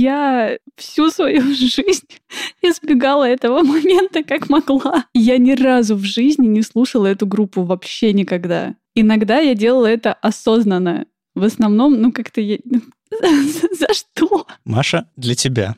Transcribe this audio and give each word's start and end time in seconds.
Я 0.00 0.56
всю 0.76 1.10
свою 1.10 1.42
жизнь 1.54 2.06
избегала 2.62 3.28
этого 3.28 3.62
момента 3.62 4.22
как 4.22 4.48
могла. 4.48 5.04
Я 5.12 5.36
ни 5.36 5.52
разу 5.52 5.94
в 5.94 6.04
жизни 6.04 6.46
не 6.46 6.62
слушала 6.62 7.06
эту 7.06 7.26
группу 7.26 7.64
вообще 7.64 8.14
никогда. 8.14 8.76
Иногда 8.94 9.40
я 9.40 9.54
делала 9.54 9.84
это 9.84 10.14
осознанно. 10.14 11.04
В 11.34 11.44
основном, 11.44 12.00
ну 12.00 12.12
как-то 12.12 12.40
я... 12.40 12.56
За 13.10 13.92
что? 13.92 14.46
Маша, 14.64 15.06
для 15.16 15.34
тебя. 15.34 15.76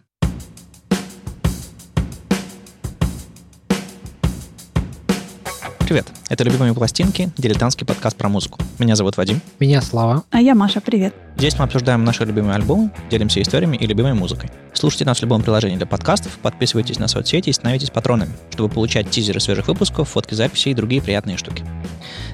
Привет, 5.81 6.07
это 6.33 6.45
«Любимые 6.45 6.73
пластинки», 6.73 7.31
дилетантский 7.37 7.87
подкаст 7.87 8.17
про 8.17 8.31
музыку. 8.31 8.59
Меня 8.79 8.97
зовут 8.97 9.19
Вадим. 9.19 9.43
Меня 9.61 9.83
Слава. 9.83 10.25
А 10.31 10.41
я 10.41 10.55
Маша, 10.55 10.81
привет. 10.81 11.15
Здесь 11.37 11.59
мы 11.59 11.67
обсуждаем 11.67 12.05
наши 12.05 12.25
любимые 12.25 12.55
альбомы, 12.55 12.91
делимся 13.11 13.43
историями 13.43 13.77
и 13.77 13.87
любимой 13.87 14.15
музыкой. 14.15 14.51
Слушайте 14.73 15.05
нас 15.05 15.19
в 15.19 15.23
любом 15.23 15.43
приложении 15.43 15.77
для 15.77 15.87
подкастов, 15.87 16.39
подписывайтесь 16.39 16.99
на 16.99 17.07
соцсети 17.07 17.51
и 17.51 17.53
становитесь 17.53 17.91
патронами, 17.91 18.33
чтобы 18.51 18.73
получать 18.73 19.11
тизеры 19.11 19.41
свежих 19.41 19.69
выпусков, 19.69 20.09
фотки 20.09 20.35
записей 20.35 20.73
и 20.73 20.75
другие 20.75 21.03
приятные 21.03 21.37
штуки. 21.37 21.65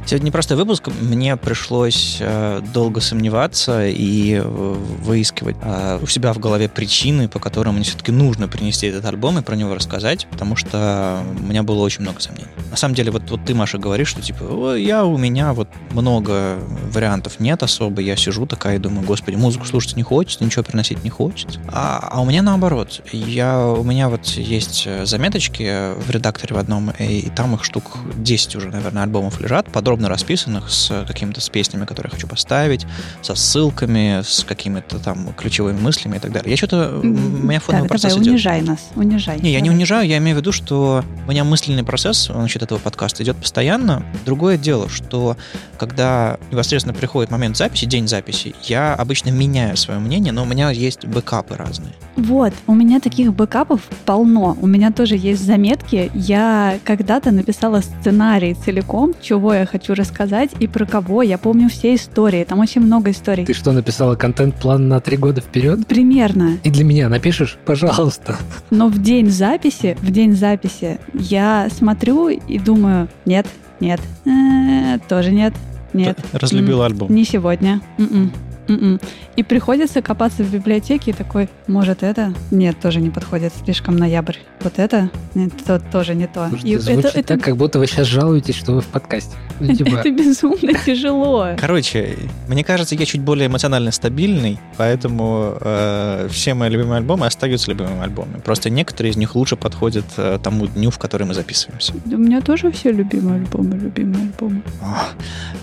Сегодня 0.06 0.28
непростой 0.28 0.56
выпуск. 0.56 0.88
Мне 1.02 1.36
пришлось 1.36 2.16
э, 2.20 2.62
долго 2.72 3.00
сомневаться 3.00 3.86
и 3.86 4.36
э, 4.36 4.42
выискивать 4.42 5.56
э, 5.60 5.98
у 6.02 6.06
себя 6.06 6.32
в 6.32 6.38
голове 6.38 6.68
причины, 6.70 7.28
по 7.28 7.38
которым 7.38 7.74
мне 7.74 7.84
все-таки 7.84 8.10
нужно 8.10 8.48
принести 8.48 8.86
этот 8.86 9.04
альбом 9.04 9.38
и 9.38 9.42
про 9.42 9.54
него 9.54 9.74
рассказать, 9.74 10.26
потому 10.30 10.56
что 10.56 11.22
у 11.38 11.42
меня 11.42 11.62
было 11.62 11.82
очень 11.82 12.02
много 12.02 12.20
сомнений. 12.20 12.48
На 12.70 12.76
самом 12.76 12.94
деле, 12.94 13.10
вот, 13.10 13.30
вот 13.30 13.44
ты, 13.44 13.54
Маша, 13.54 13.76
говоришь, 13.88 14.08
что 14.08 14.22
типа, 14.22 14.76
я 14.76 15.04
у 15.04 15.18
меня 15.18 15.52
вот 15.52 15.68
много 15.90 16.58
вариантов 16.92 17.40
нет 17.40 17.62
особо, 17.62 18.00
я 18.00 18.16
сижу 18.16 18.46
такая 18.46 18.76
и 18.76 18.78
думаю, 18.78 19.06
господи, 19.06 19.36
музыку 19.36 19.66
слушать 19.66 19.96
не 19.96 20.02
хочется, 20.02 20.44
ничего 20.44 20.62
приносить 20.62 21.04
не 21.04 21.10
хочется. 21.10 21.60
А, 21.68 22.08
а 22.10 22.20
у 22.20 22.24
меня 22.24 22.42
наоборот. 22.42 23.02
Я, 23.12 23.66
у 23.66 23.82
меня 23.82 24.08
вот 24.08 24.26
есть 24.26 24.88
заметочки 25.04 25.94
в 26.00 26.10
редакторе 26.10 26.54
в 26.54 26.58
одном, 26.58 26.90
и, 26.98 27.18
и 27.20 27.30
там 27.30 27.54
их 27.54 27.64
штук 27.64 27.98
10 28.16 28.56
уже, 28.56 28.70
наверное, 28.70 29.02
альбомов 29.02 29.40
лежат, 29.40 29.70
подробно 29.70 29.88
подробно 29.88 30.08
расписанных 30.08 30.70
с 30.70 31.04
какими-то 31.06 31.40
с 31.40 31.48
песнями, 31.48 31.84
которые 31.84 32.10
я 32.10 32.14
хочу 32.14 32.28
поставить, 32.28 32.86
со 33.22 33.34
ссылками, 33.34 34.22
с 34.22 34.44
какими-то 34.44 34.98
там 34.98 35.32
ключевыми 35.32 35.80
мыслями 35.80 36.16
и 36.16 36.18
так 36.20 36.30
далее. 36.30 36.50
Я 36.50 36.56
что-то... 36.56 37.00
У 37.02 37.06
меня 37.06 37.58
фоновый 37.58 37.88
так, 37.88 37.88
процесс 37.88 38.12
давай, 38.12 38.24
идет. 38.24 38.32
унижай 38.34 38.60
нас, 38.62 38.88
унижай. 38.94 39.40
Не, 39.40 39.52
я 39.52 39.60
не 39.60 39.70
унижаю, 39.70 40.06
я 40.06 40.18
имею 40.18 40.36
в 40.36 40.40
виду, 40.40 40.52
что 40.52 41.04
у 41.26 41.30
меня 41.30 41.44
мысленный 41.44 41.84
процесс 41.84 42.28
насчет 42.28 42.62
этого 42.62 42.78
подкаста 42.78 43.22
идет 43.22 43.36
постоянно. 43.36 43.77
Другое 44.24 44.58
дело, 44.58 44.88
что 44.88 45.36
когда 45.78 46.38
непосредственно 46.50 46.94
приходит 46.94 47.30
момент 47.30 47.56
записи, 47.56 47.84
день 47.84 48.08
записи, 48.08 48.54
я 48.64 48.94
обычно 48.94 49.30
меняю 49.30 49.76
свое 49.76 50.00
мнение, 50.00 50.32
но 50.32 50.42
у 50.42 50.46
меня 50.46 50.70
есть 50.70 51.06
бэкапы 51.06 51.56
разные. 51.56 51.92
Вот, 52.16 52.52
у 52.66 52.74
меня 52.74 52.98
таких 53.00 53.32
бэкапов 53.32 53.80
полно. 54.04 54.56
У 54.60 54.66
меня 54.66 54.90
тоже 54.90 55.16
есть 55.16 55.44
заметки. 55.44 56.10
Я 56.14 56.78
когда-то 56.84 57.30
написала 57.30 57.80
сценарий 57.80 58.54
целиком, 58.54 59.14
чего 59.22 59.54
я 59.54 59.66
хочу 59.66 59.94
рассказать 59.94 60.50
и 60.58 60.66
про 60.66 60.84
кого. 60.84 61.22
Я 61.22 61.38
помню 61.38 61.68
все 61.68 61.94
истории. 61.94 62.44
Там 62.44 62.58
очень 62.58 62.80
много 62.80 63.12
историй. 63.12 63.46
Ты 63.46 63.54
что, 63.54 63.72
написала 63.72 64.16
контент-план 64.16 64.88
на 64.88 65.00
три 65.00 65.16
года 65.16 65.40
вперед? 65.40 65.86
Примерно. 65.86 66.58
И 66.64 66.70
для 66.70 66.84
меня 66.84 67.08
напишешь? 67.08 67.56
Пожалуйста. 67.64 68.36
Но 68.70 68.88
в 68.88 69.00
день 69.00 69.30
записи, 69.30 69.96
в 70.02 70.10
день 70.10 70.34
записи 70.34 70.98
я 71.14 71.68
смотрю 71.70 72.28
и 72.28 72.58
думаю, 72.58 73.08
нет, 73.24 73.46
нет, 73.80 74.00
э, 74.24 74.98
тоже 75.08 75.30
нет, 75.30 75.54
нет. 75.92 76.18
Разлюбил 76.32 76.82
альбом. 76.82 77.14
Не 77.14 77.24
сегодня. 77.24 77.80
М-м. 77.98 78.32
Mm-mm. 78.68 79.02
И 79.36 79.42
приходится 79.42 80.02
копаться 80.02 80.42
в 80.44 80.52
библиотеке 80.52 81.10
и 81.10 81.14
такой, 81.14 81.48
может 81.66 82.02
это? 82.02 82.34
Нет, 82.50 82.78
тоже 82.80 83.00
не 83.00 83.10
подходит, 83.10 83.52
слишком 83.64 83.96
ноябрь. 83.96 84.36
Вот 84.60 84.78
это? 84.78 85.10
Нет, 85.34 85.52
то 85.64 85.80
тоже 85.80 86.14
не 86.14 86.26
то. 86.26 86.48
Слушайте, 86.48 86.68
и 86.68 86.76
звучит 86.76 87.04
это, 87.04 87.22
так, 87.22 87.36
это... 87.36 87.44
как 87.44 87.56
будто 87.56 87.78
вы 87.78 87.86
сейчас 87.86 88.06
жалуетесь, 88.06 88.56
что 88.56 88.72
вы 88.72 88.80
в 88.80 88.86
подкасте. 88.86 89.36
Ну, 89.60 89.74
типа... 89.74 89.96
Это 89.96 90.10
безумно 90.10 90.74
тяжело. 90.84 91.48
Короче, 91.58 92.16
мне 92.48 92.64
кажется, 92.64 92.94
я 92.94 93.06
чуть 93.06 93.20
более 93.20 93.46
эмоционально 93.46 93.90
стабильный, 93.92 94.58
поэтому 94.76 95.56
э, 95.60 96.28
все 96.30 96.54
мои 96.54 96.68
любимые 96.68 96.98
альбомы 96.98 97.26
остаются 97.26 97.70
любимыми 97.70 98.02
альбомами. 98.02 98.40
Просто 98.40 98.70
некоторые 98.70 99.12
из 99.12 99.16
них 99.16 99.34
лучше 99.34 99.56
подходят 99.56 100.04
э, 100.16 100.38
тому 100.42 100.66
дню, 100.66 100.90
в 100.90 100.98
который 100.98 101.26
мы 101.26 101.34
записываемся. 101.34 101.94
У 102.06 102.16
меня 102.16 102.40
тоже 102.40 102.70
все 102.70 102.92
любимые 102.92 103.40
альбомы, 103.40 103.76
любимые 103.76 104.24
альбомы. 104.24 104.62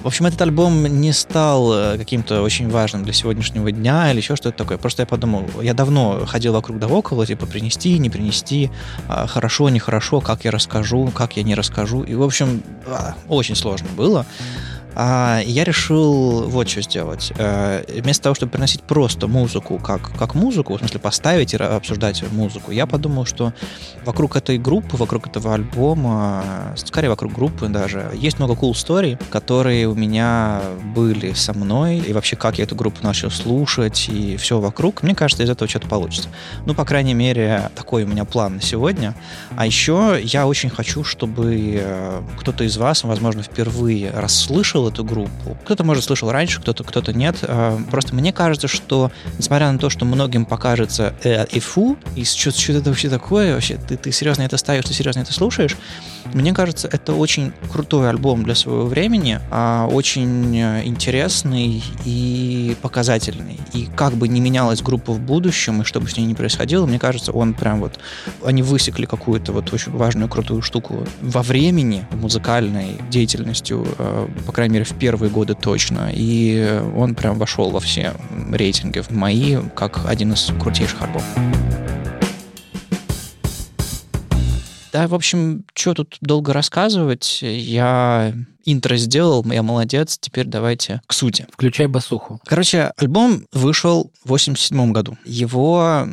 В 0.04 0.08
общем, 0.08 0.26
этот 0.26 0.42
альбом 0.42 0.86
не 0.86 1.12
стал 1.12 1.74
э, 1.74 1.98
каким-то 1.98 2.42
очень 2.42 2.70
важным 2.70 2.95
важным 2.96 3.04
для 3.04 3.14
сегодняшнего 3.14 3.72
дня 3.72 4.12
или 4.12 4.18
еще 4.18 4.36
что-то 4.36 4.58
такое. 4.58 4.78
Просто 4.78 5.04
я 5.04 5.06
подумал, 5.06 5.46
я 5.62 5.74
давно 5.74 6.26
ходил 6.26 6.54
вокруг 6.54 6.80
да 6.80 6.88
около, 6.88 7.26
типа 7.26 7.46
принести, 7.46 8.00
не 8.00 8.10
принести, 8.10 8.70
а, 9.08 9.28
хорошо, 9.28 9.70
нехорошо, 9.70 10.22
как 10.22 10.46
я 10.46 10.52
расскажу, 10.52 11.12
как 11.14 11.38
я 11.38 11.44
не 11.44 11.56
расскажу. 11.56 12.04
И, 12.04 12.16
в 12.16 12.24
общем, 12.24 12.62
а, 12.88 13.16
очень 13.28 13.56
сложно 13.56 13.88
было. 13.98 14.26
А 14.96 15.42
я 15.46 15.66
решил 15.66 16.48
вот 16.48 16.70
что 16.70 16.82
сделать. 16.82 17.34
Э, 17.38 17.84
вместо 18.02 18.24
того, 18.24 18.36
чтобы 18.36 18.54
приносить 18.54 18.82
просто 18.82 19.28
музыку 19.28 19.78
как, 19.78 20.18
как 20.18 20.36
музыку, 20.36 20.76
в 20.76 20.80
смысле 20.80 21.00
поставить 21.00 21.54
и 21.54 21.58
обсуждать 21.58 22.24
музыку, 22.32 22.72
я 22.72 22.86
подумал, 22.86 23.26
что 23.26 23.54
вокруг 24.06 24.38
этой 24.38 24.58
группы, 24.58 24.96
вокруг 24.96 25.28
этого 25.28 25.54
альбома, 25.54 26.74
скорее 26.78 27.10
вокруг 27.10 27.34
группы 27.34 27.68
даже, 27.68 28.10
есть 28.14 28.40
много 28.40 28.54
cool 28.54 28.72
story, 28.72 29.22
которые 29.30 29.88
у 29.88 29.96
меня 29.96 30.62
были 30.96 31.34
со 31.34 31.54
мной, 31.54 31.98
и 31.98 32.14
вообще 32.14 32.38
как 32.38 32.58
я 32.58 32.64
эту 32.64 32.76
группу 32.76 33.04
начал 33.04 33.30
слушать, 33.32 34.08
и 34.08 34.38
все 34.38 34.60
вокруг. 34.60 35.04
Мне 35.04 35.14
кажется, 35.14 35.44
из 35.44 35.50
этого 35.50 35.70
что-то 35.70 35.90
получится. 35.90 36.30
Ну, 36.66 36.74
по 36.74 36.86
крайней 36.86 37.14
мере, 37.14 37.70
такой 37.76 38.06
у 38.06 38.08
меня 38.08 38.24
план 38.24 38.56
на 38.56 38.62
сегодня. 38.62 39.14
А 39.58 39.66
еще 39.66 40.18
я 40.24 40.48
очень 40.48 40.70
хочу, 40.70 41.04
чтобы 41.04 41.80
э, 41.82 42.22
кто-то 42.40 42.64
из 42.64 42.78
вас, 42.78 43.04
возможно, 43.04 43.44
впервые 43.44 44.12
расслышал 44.12 44.85
слышал 44.86 44.90
эту 44.90 45.04
группу. 45.04 45.58
Кто-то, 45.64 45.84
может, 45.84 46.04
слышал 46.04 46.32
раньше, 46.32 46.62
кто-то 46.62 46.84
кто-то 46.84 47.14
нет. 47.14 47.38
А, 47.44 47.80
просто 47.92 48.16
мне 48.16 48.32
кажется, 48.32 48.68
что, 48.68 49.12
несмотря 49.38 49.72
на 49.72 49.80
то, 49.80 49.90
что 49.90 50.06
многим 50.06 50.46
покажется 50.46 51.14
э, 51.24 51.46
и 51.52 51.60
фу, 51.60 51.98
и 52.16 52.24
что, 52.24 52.52
что 52.52 52.74
это 52.74 52.90
вообще 52.90 53.10
такое, 53.10 53.54
вообще, 53.54 53.78
ты, 53.78 53.98
ты 53.98 54.12
серьезно 54.12 54.44
это 54.44 54.58
ставишь, 54.58 54.86
ты 54.86 54.94
серьезно 54.94 55.22
это 55.22 55.34
слушаешь, 55.34 55.76
мне 56.34 56.54
кажется, 56.54 56.90
это 56.92 57.14
очень 57.14 57.54
крутой 57.72 58.10
альбом 58.10 58.44
для 58.44 58.56
своего 58.56 58.86
времени, 58.86 59.40
а, 59.52 59.88
очень 59.88 60.58
интересный 60.58 61.84
и 62.04 62.76
показательный. 62.82 63.58
И 63.74 63.88
как 63.96 64.14
бы 64.14 64.28
не 64.28 64.42
менялась 64.42 64.82
группа 64.82 65.14
в 65.14 65.20
будущем, 65.20 65.82
и 65.82 65.86
что 65.86 66.02
бы 66.02 66.10
с 66.10 66.18
ней 66.18 66.26
ни 66.26 66.34
происходило, 66.34 66.86
мне 66.86 67.00
кажется, 67.00 67.32
он 67.32 67.54
прям 67.54 67.80
вот... 67.80 68.00
Они 68.44 68.64
высекли 68.64 69.06
какую-то 69.06 69.52
вот 69.54 69.72
очень 69.74 69.92
важную, 69.92 70.28
крутую 70.28 70.62
штуку 70.62 71.06
во 71.22 71.42
времени, 71.42 72.06
музыкальной 72.12 72.98
деятельностью, 73.10 73.88
э, 73.98 74.28
по 74.46 74.52
крайней 74.52 74.74
мере, 74.74 74.75
в 74.84 74.98
первые 74.98 75.30
годы 75.30 75.54
точно. 75.54 76.12
И 76.14 76.82
он 76.96 77.16
прям 77.16 77.38
вошел 77.38 77.70
во 77.70 77.80
все 77.80 78.14
рейтинги 78.52 79.00
в 79.00 79.12
мои, 79.12 79.58
как 79.76 80.06
один 80.06 80.34
из 80.34 80.52
крутейших 80.60 81.02
альбомов. 81.02 81.26
Да, 84.92 85.08
в 85.08 85.14
общем, 85.14 85.66
что 85.74 85.94
тут 85.94 86.18
долго 86.22 86.54
рассказывать? 86.54 87.40
Я 87.42 88.34
интро 88.66 88.98
сделал, 88.98 89.46
я 89.52 89.64
молодец, 89.64 90.18
теперь 90.20 90.46
давайте 90.46 91.02
к 91.08 91.14
сути. 91.14 91.48
Включай 91.52 91.88
басуху. 91.88 92.42
Короче, 92.46 92.92
альбом 92.98 93.46
вышел 93.54 94.12
в 94.24 94.30
87 94.30 94.92
году. 94.92 95.18
Его, 95.24 96.08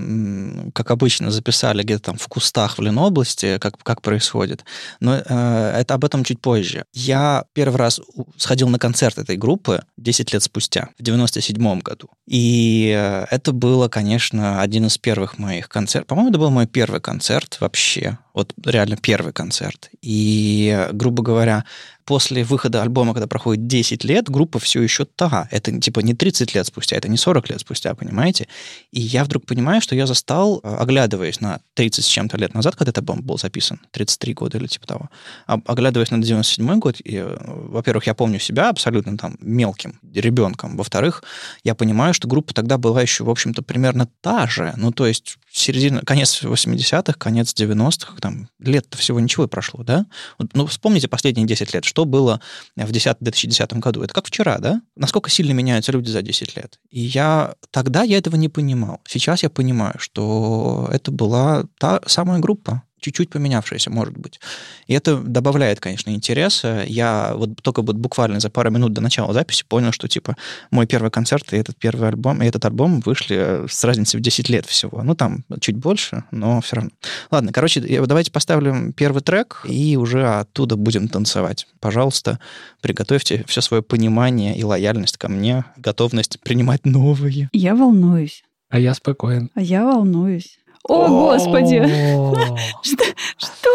как 0.74 0.90
обычно, 0.90 1.30
записали 1.30 1.82
где-то 1.82 2.02
там 2.02 2.18
в 2.18 2.28
кустах 2.28 2.78
в 2.78 2.82
Ленобласти, 2.82 3.58
как, 3.58 3.78
как 3.82 4.02
происходит. 4.02 4.64
Но 5.00 5.16
э, 5.16 5.74
это 5.78 5.94
об 5.94 6.04
этом 6.04 6.24
чуть 6.24 6.40
позже. 6.40 6.84
Я 6.92 7.44
первый 7.54 7.76
раз 7.76 8.00
сходил 8.36 8.68
на 8.68 8.78
концерт 8.78 9.18
этой 9.18 9.36
группы 9.36 9.82
10 9.96 10.32
лет 10.32 10.42
спустя, 10.42 10.88
в 10.98 11.02
97 11.02 11.80
году. 11.80 12.08
И 12.26 12.94
э, 12.94 13.26
это 13.30 13.52
было, 13.52 13.88
конечно, 13.88 14.60
один 14.60 14.86
из 14.86 14.98
первых 14.98 15.38
моих 15.38 15.68
концертов. 15.68 16.08
По-моему, 16.08 16.30
это 16.30 16.38
был 16.38 16.50
мой 16.50 16.66
первый 16.66 17.00
концерт 17.00 17.58
вообще. 17.60 18.18
Вот 18.34 18.54
реально 18.64 18.96
первый 18.96 19.32
концерт. 19.32 19.90
И, 20.00 20.88
грубо 20.92 21.22
говоря, 21.22 21.64
после 22.04 22.44
выхода 22.44 22.82
альбома, 22.82 23.14
когда 23.14 23.26
проходит 23.26 23.66
10 23.66 24.04
лет, 24.04 24.28
группа 24.28 24.58
все 24.58 24.82
еще 24.82 25.04
та. 25.04 25.48
Это 25.50 25.78
типа 25.80 26.00
не 26.00 26.14
30 26.14 26.54
лет 26.54 26.66
спустя, 26.66 26.96
это 26.96 27.08
не 27.08 27.16
40 27.16 27.50
лет 27.50 27.60
спустя, 27.60 27.94
понимаете? 27.94 28.48
И 28.90 29.00
я 29.00 29.24
вдруг 29.24 29.46
понимаю, 29.46 29.80
что 29.80 29.94
я 29.94 30.06
застал, 30.06 30.60
э, 30.62 30.76
оглядываясь 30.76 31.40
на 31.40 31.60
30 31.74 32.04
с 32.04 32.08
чем-то 32.08 32.36
лет 32.36 32.54
назад, 32.54 32.76
когда 32.76 32.90
этот 32.90 32.98
альбом 32.98 33.22
был 33.22 33.38
записан, 33.38 33.80
33 33.90 34.34
года 34.34 34.58
или 34.58 34.66
типа 34.66 34.86
того, 34.86 35.10
оглядываясь 35.46 36.10
на 36.10 36.20
97 36.20 36.78
год, 36.78 37.00
и, 37.00 37.16
э, 37.16 37.36
во-первых, 37.46 38.06
я 38.06 38.14
помню 38.14 38.38
себя 38.38 38.68
абсолютно 38.68 39.16
там 39.16 39.36
мелким 39.40 39.98
ребенком, 40.14 40.76
во-вторых, 40.76 41.22
я 41.64 41.74
понимаю, 41.74 42.14
что 42.14 42.28
группа 42.28 42.54
тогда 42.54 42.78
была 42.78 43.02
еще, 43.02 43.24
в 43.24 43.30
общем-то, 43.30 43.62
примерно 43.62 44.08
та 44.20 44.46
же, 44.46 44.74
ну, 44.76 44.92
то 44.92 45.06
есть 45.06 45.38
середина, 45.52 46.00
конец 46.00 46.42
80-х, 46.42 47.14
конец 47.18 47.54
90-х, 47.54 48.16
там, 48.20 48.48
лет-то 48.58 48.96
всего 48.96 49.20
ничего 49.20 49.44
и 49.44 49.48
прошло, 49.48 49.84
да? 49.84 50.06
Ну, 50.54 50.66
вспомните 50.66 51.08
последние 51.08 51.46
10 51.46 51.74
лет, 51.74 51.84
что 51.92 52.06
было 52.06 52.40
в 52.74 52.90
10, 52.90 53.18
2010 53.20 53.74
году. 53.74 54.02
Это 54.02 54.14
как 54.14 54.26
вчера, 54.26 54.56
да? 54.58 54.80
Насколько 54.96 55.28
сильно 55.28 55.52
меняются 55.52 55.92
люди 55.92 56.08
за 56.08 56.22
10 56.22 56.56
лет. 56.56 56.80
И 56.88 57.00
я 57.00 57.54
тогда 57.70 58.02
я 58.02 58.16
этого 58.16 58.36
не 58.36 58.48
понимал. 58.48 59.02
Сейчас 59.06 59.42
я 59.42 59.50
понимаю, 59.50 59.96
что 59.98 60.88
это 60.90 61.10
была 61.10 61.64
та 61.78 62.00
самая 62.06 62.38
группа 62.38 62.82
чуть-чуть 63.02 63.30
поменявшаяся, 63.30 63.90
может 63.90 64.16
быть. 64.16 64.40
И 64.86 64.94
это 64.94 65.18
добавляет, 65.18 65.80
конечно, 65.80 66.10
интереса. 66.10 66.84
Я 66.86 67.32
вот 67.34 67.60
только 67.62 67.82
вот 67.82 67.96
буквально 67.96 68.40
за 68.40 68.48
пару 68.48 68.70
минут 68.70 68.92
до 68.92 69.00
начала 69.00 69.32
записи 69.32 69.64
понял, 69.68 69.92
что, 69.92 70.08
типа, 70.08 70.36
мой 70.70 70.86
первый 70.86 71.10
концерт 71.10 71.52
и 71.52 71.56
этот 71.56 71.76
первый 71.76 72.08
альбом, 72.08 72.42
и 72.42 72.46
этот 72.46 72.64
альбом 72.64 73.00
вышли 73.00 73.66
с 73.68 73.84
разницей 73.84 74.18
в 74.18 74.22
10 74.22 74.48
лет 74.48 74.66
всего. 74.66 75.02
Ну, 75.02 75.14
там 75.14 75.44
чуть 75.60 75.76
больше, 75.76 76.24
но 76.30 76.60
все 76.60 76.76
равно. 76.76 76.90
Ладно, 77.30 77.52
короче, 77.52 77.80
давайте 77.80 78.30
поставим 78.30 78.92
первый 78.92 79.22
трек, 79.22 79.66
и 79.68 79.96
уже 79.96 80.26
оттуда 80.26 80.76
будем 80.76 81.08
танцевать. 81.08 81.66
Пожалуйста, 81.80 82.38
приготовьте 82.80 83.44
все 83.46 83.60
свое 83.60 83.82
понимание 83.82 84.56
и 84.56 84.64
лояльность 84.64 85.16
ко 85.16 85.28
мне, 85.28 85.64
готовность 85.76 86.40
принимать 86.40 86.86
новые. 86.86 87.48
Я 87.52 87.74
волнуюсь. 87.74 88.44
А 88.68 88.78
я 88.78 88.94
спокоен. 88.94 89.50
А 89.54 89.60
я 89.60 89.84
волнуюсь. 89.84 90.58
О, 90.88 91.08
Господи! 91.08 91.80
Что? 92.82 93.70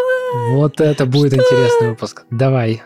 Вот 0.51 0.81
это 0.81 1.05
будет 1.05 1.33
интересный 1.33 1.89
выпуск. 1.89 2.25
Давай. 2.29 2.81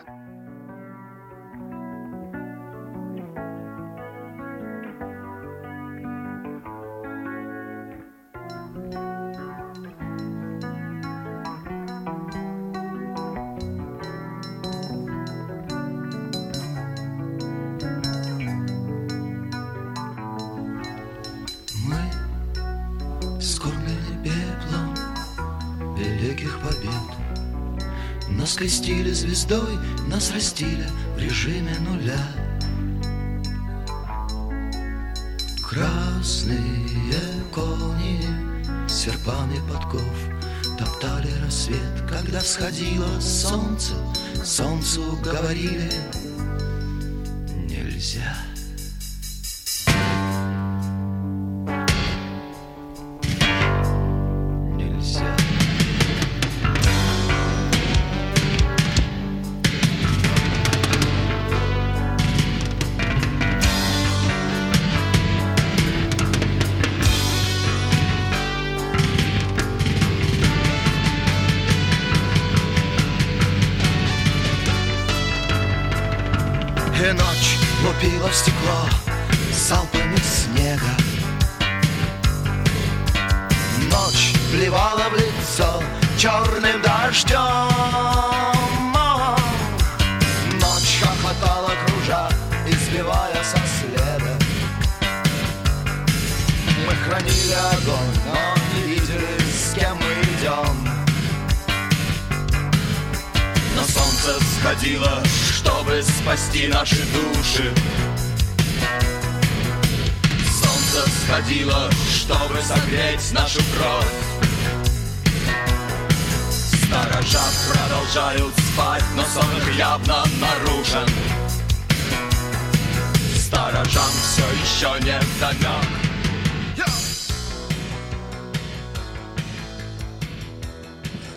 Скрестили 28.62 29.10
звездой, 29.12 29.76
нас 30.06 30.30
растили 30.32 30.86
в 31.16 31.18
режиме 31.18 31.74
нуля. 31.80 32.28
Красные 35.68 36.60
кони, 37.52 38.20
серпами 38.88 39.58
подков 39.68 40.14
Топтали 40.78 41.28
рассвет, 41.44 42.08
когда 42.08 42.38
всходило 42.38 43.18
солнце 43.18 43.94
Солнцу 44.44 45.18
говорили 45.24 45.90
нельзя 47.68 48.36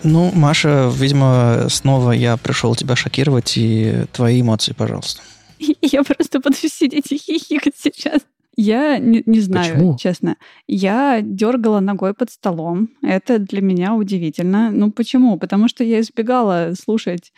Ну, 0.02 0.32
Маша, 0.34 0.90
видимо, 0.92 1.68
снова 1.68 2.10
я 2.10 2.36
пришел 2.36 2.74
тебя 2.74 2.96
шокировать, 2.96 3.56
и 3.56 4.04
твои 4.12 4.40
эмоции, 4.40 4.72
пожалуйста. 4.72 5.22
Я 5.80 6.02
просто 6.02 6.40
буду 6.40 6.56
сидеть 6.56 7.12
и 7.12 7.18
хихикать 7.18 7.74
сейчас. 7.76 8.22
Я 8.56 8.98
не, 8.98 9.22
не 9.26 9.40
знаю, 9.40 9.74
Почему? 9.74 9.96
честно. 9.96 10.36
Я 10.66 11.20
дергала 11.22 11.78
ногой 11.78 12.14
под 12.14 12.32
столом. 12.32 12.88
Это 13.00 13.38
для 13.38 13.60
меня 13.60 13.94
удивительно. 13.94 14.72
Ну 14.72 14.90
почему? 14.90 15.38
Потому 15.38 15.68
что 15.68 15.84
я 15.84 16.00
избегала 16.00 16.72
слушать 16.80 17.32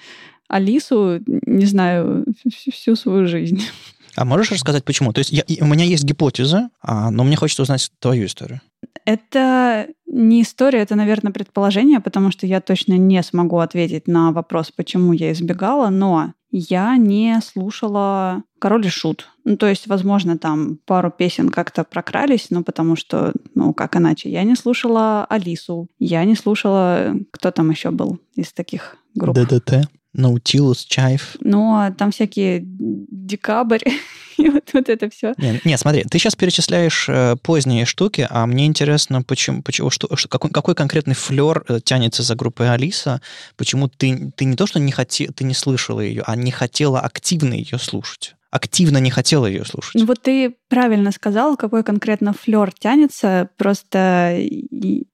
Алису, 0.48 1.20
не 1.26 1.66
знаю, 1.66 2.24
всю 2.50 2.96
свою 2.96 3.26
жизнь. 3.26 3.62
А 4.18 4.24
можешь 4.24 4.50
рассказать, 4.50 4.84
почему? 4.84 5.12
То 5.12 5.20
есть 5.20 5.30
я, 5.30 5.44
у 5.60 5.66
меня 5.66 5.84
есть 5.84 6.02
гипотеза, 6.02 6.70
а, 6.82 7.12
но 7.12 7.22
мне 7.22 7.36
хочется 7.36 7.62
узнать 7.62 7.88
твою 8.00 8.26
историю. 8.26 8.60
Это 9.04 9.86
не 10.06 10.42
история, 10.42 10.80
это, 10.80 10.96
наверное, 10.96 11.32
предположение, 11.32 12.00
потому 12.00 12.32
что 12.32 12.44
я 12.44 12.60
точно 12.60 12.98
не 12.98 13.22
смогу 13.22 13.58
ответить 13.58 14.08
на 14.08 14.32
вопрос, 14.32 14.72
почему 14.74 15.12
я 15.12 15.30
избегала, 15.30 15.88
но 15.88 16.34
я 16.50 16.96
не 16.96 17.40
слушала 17.40 18.42
«Король 18.58 18.86
и 18.86 18.88
Шут». 18.88 19.28
Ну, 19.44 19.56
то 19.56 19.68
есть, 19.68 19.86
возможно, 19.86 20.36
там 20.36 20.78
пару 20.84 21.12
песен 21.12 21.48
как-то 21.48 21.84
прокрались, 21.84 22.48
но 22.50 22.64
потому 22.64 22.96
что, 22.96 23.32
ну, 23.54 23.72
как 23.72 23.94
иначе. 23.96 24.30
Я 24.30 24.42
не 24.42 24.56
слушала 24.56 25.26
Алису, 25.26 25.86
я 26.00 26.24
не 26.24 26.34
слушала... 26.34 27.14
Кто 27.30 27.52
там 27.52 27.70
еще 27.70 27.92
был 27.92 28.18
из 28.34 28.52
таких 28.52 28.96
групп? 29.14 29.36
ДДТ. 29.36 29.88
Наутилус, 30.18 30.84
Чайф. 30.84 31.36
Ну, 31.40 31.74
а 31.74 31.90
там 31.92 32.10
всякие 32.10 32.62
декабрь 32.64 33.82
и 34.36 34.48
вот, 34.50 34.70
вот 34.72 34.88
это 34.88 35.08
все. 35.08 35.34
Не, 35.38 35.60
не, 35.64 35.78
смотри, 35.78 36.04
ты 36.04 36.18
сейчас 36.18 36.34
перечисляешь 36.34 37.08
э, 37.08 37.36
поздние 37.42 37.84
штуки, 37.84 38.26
а 38.28 38.46
мне 38.46 38.66
интересно, 38.66 39.22
почему, 39.22 39.62
почему 39.62 39.90
что, 39.90 40.14
что, 40.16 40.28
какой, 40.28 40.50
какой 40.50 40.74
конкретный 40.74 41.14
флер 41.14 41.64
э, 41.68 41.80
тянется 41.82 42.22
за 42.22 42.34
группой 42.34 42.70
Алиса, 42.70 43.22
почему 43.56 43.88
ты, 43.88 44.32
ты 44.36 44.44
не 44.44 44.56
то, 44.56 44.66
что 44.66 44.80
не 44.80 44.92
хоте, 44.92 45.28
ты 45.28 45.44
не 45.44 45.54
слышала 45.54 46.00
ее, 46.00 46.22
а 46.26 46.36
не 46.36 46.50
хотела 46.50 47.00
активно 47.00 47.54
ее 47.54 47.78
слушать 47.78 48.34
активно 48.50 48.98
не 48.98 49.10
хотела 49.10 49.46
ее 49.46 49.64
слушать. 49.64 49.94
Ну 49.94 50.06
вот 50.06 50.22
ты 50.22 50.56
правильно 50.68 51.12
сказал, 51.12 51.56
какой 51.56 51.84
конкретно 51.84 52.32
флер 52.32 52.72
тянется. 52.72 53.50
Просто, 53.56 54.40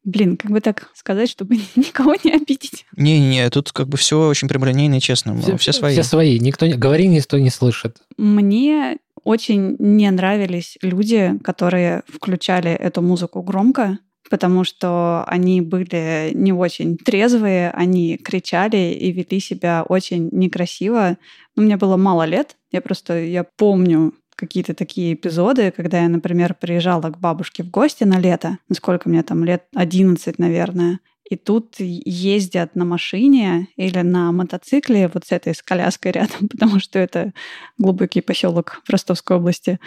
блин, 0.04 0.36
как 0.36 0.50
бы 0.50 0.60
так 0.60 0.90
сказать, 0.94 1.28
чтобы 1.30 1.56
никого 1.76 2.14
не 2.22 2.32
обидеть. 2.32 2.86
Не-не, 2.96 3.48
тут 3.50 3.72
как 3.72 3.88
бы 3.88 3.96
все 3.96 4.28
очень 4.28 4.48
прямолинейно 4.48 4.96
и 4.96 5.00
честно. 5.00 5.40
Все, 5.40 5.56
все 5.56 5.72
свои. 5.72 5.92
Все 5.94 6.02
свои. 6.02 6.38
Никто 6.38 6.66
не... 6.66 6.74
Говори, 6.74 7.08
никто 7.08 7.38
не 7.38 7.50
слышит. 7.50 7.98
Мне 8.16 8.98
очень 9.24 9.76
не 9.78 10.10
нравились 10.10 10.76
люди, 10.82 11.38
которые 11.42 12.02
включали 12.06 12.70
эту 12.70 13.02
музыку 13.02 13.42
громко, 13.42 13.98
потому 14.30 14.64
что 14.64 15.24
они 15.26 15.60
были 15.60 16.30
не 16.34 16.52
очень 16.52 16.96
трезвые, 16.96 17.70
они 17.70 18.16
кричали 18.16 18.92
и 18.92 19.12
вели 19.12 19.40
себя 19.40 19.84
очень 19.88 20.28
некрасиво. 20.32 21.18
Но 21.56 21.62
мне 21.62 21.76
было 21.76 21.96
мало 21.96 22.25
лет, 22.25 22.56
я 22.70 22.80
просто 22.80 23.18
я 23.18 23.44
помню 23.44 24.14
какие-то 24.37 24.75
такие 24.75 25.14
эпизоды, 25.14 25.70
когда 25.70 26.02
я, 26.02 26.08
например, 26.08 26.54
приезжала 26.54 27.11
к 27.11 27.18
бабушке 27.18 27.62
в 27.62 27.70
гости 27.70 28.04
на 28.04 28.18
лето, 28.18 28.58
насколько 28.68 29.08
мне 29.08 29.23
там 29.23 29.44
лет 29.44 29.64
11, 29.75 30.38
наверное, 30.38 30.99
и 31.28 31.36
тут 31.36 31.76
ездят 31.78 32.76
на 32.76 32.84
машине 32.84 33.68
или 33.76 34.00
на 34.00 34.30
мотоцикле 34.30 35.10
вот 35.12 35.24
с 35.26 35.32
этой 35.32 35.54
с 35.54 35.62
коляской 35.62 36.12
рядом, 36.12 36.48
потому 36.48 36.78
что 36.78 36.98
это 36.98 37.32
глубокий 37.78 38.20
поселок 38.20 38.82
в 38.84 38.90
Ростовской 38.90 39.38
области. 39.38 39.78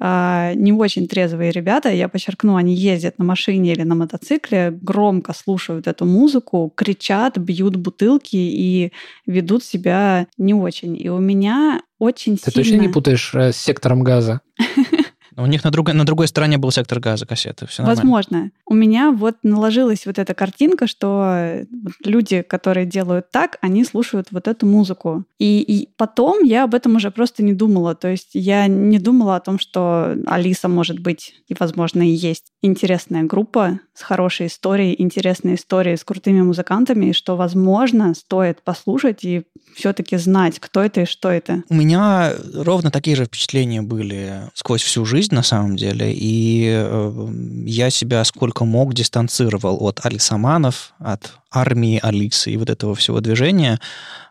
А, 0.00 0.54
не 0.54 0.72
очень 0.72 1.06
трезвые 1.06 1.52
ребята, 1.52 1.90
я 1.90 2.08
подчеркну, 2.08 2.56
они 2.56 2.74
ездят 2.74 3.18
на 3.18 3.24
машине 3.24 3.72
или 3.72 3.82
на 3.82 3.94
мотоцикле, 3.94 4.70
громко 4.70 5.34
слушают 5.34 5.86
эту 5.86 6.06
музыку, 6.06 6.72
кричат, 6.74 7.36
бьют 7.38 7.76
бутылки 7.76 8.36
и 8.36 8.92
ведут 9.26 9.64
себя 9.64 10.26
не 10.38 10.54
очень. 10.54 11.00
И 11.00 11.08
у 11.10 11.18
меня 11.18 11.82
очень 11.98 12.36
Ты 12.36 12.50
сильно... 12.50 12.64
точно 12.64 12.76
не 12.76 12.88
путаешь 12.88 13.34
э, 13.34 13.52
с 13.52 13.56
сектором 13.56 14.02
газа? 14.02 14.40
У 15.36 15.46
них 15.46 15.64
на 15.64 15.70
другой, 15.70 15.94
на 15.94 16.04
другой 16.04 16.28
стороне 16.28 16.58
был 16.58 16.70
сектор 16.70 17.00
газа 17.00 17.26
кассеты. 17.26 17.66
Все 17.66 17.82
нормально. 17.82 18.02
Возможно. 18.02 18.50
У 18.66 18.74
меня 18.74 19.10
вот 19.12 19.36
наложилась 19.42 20.06
вот 20.06 20.18
эта 20.18 20.34
картинка, 20.34 20.86
что 20.86 21.64
вот 21.70 21.92
люди, 22.04 22.42
которые 22.42 22.86
делают 22.86 23.30
так, 23.30 23.58
они 23.60 23.84
слушают 23.84 24.28
вот 24.30 24.48
эту 24.48 24.66
музыку. 24.66 25.24
И, 25.38 25.60
и 25.60 25.88
потом 25.96 26.42
я 26.42 26.64
об 26.64 26.74
этом 26.74 26.96
уже 26.96 27.10
просто 27.10 27.42
не 27.42 27.52
думала. 27.52 27.94
То 27.94 28.08
есть 28.08 28.30
я 28.32 28.66
не 28.66 28.98
думала 28.98 29.36
о 29.36 29.40
том, 29.40 29.58
что 29.58 30.16
Алиса 30.26 30.68
может 30.68 30.98
быть 31.00 31.34
и, 31.48 31.54
возможно, 31.58 32.02
и 32.02 32.12
есть 32.12 32.52
интересная 32.62 33.22
группа 33.22 33.80
с 33.94 34.02
хорошей 34.02 34.48
историей, 34.48 35.00
интересной 35.00 35.54
историей 35.54 35.96
с 35.96 36.04
крутыми 36.04 36.42
музыкантами, 36.42 37.06
и 37.06 37.12
что, 37.12 37.36
возможно, 37.36 38.14
стоит 38.14 38.62
послушать 38.62 39.24
и 39.24 39.44
все-таки 39.74 40.16
знать, 40.16 40.58
кто 40.58 40.82
это 40.82 41.02
и 41.02 41.06
что 41.06 41.30
это. 41.30 41.62
У 41.68 41.74
меня 41.74 42.32
ровно 42.54 42.90
такие 42.90 43.16
же 43.16 43.24
впечатления 43.24 43.82
были 43.82 44.50
сквозь 44.54 44.82
всю 44.82 45.04
жизнь, 45.04 45.25
на 45.32 45.42
самом 45.42 45.76
деле, 45.76 46.12
и 46.12 46.68
э, 46.72 47.28
я 47.66 47.90
себя 47.90 48.24
сколько 48.24 48.64
мог 48.64 48.94
дистанцировал 48.94 49.76
от 49.80 50.04
Алисаманов, 50.04 50.92
от 50.98 51.38
армии 51.60 52.00
Алисы 52.02 52.50
и 52.50 52.56
вот 52.56 52.70
этого 52.70 52.94
всего 52.94 53.20
движения, 53.20 53.78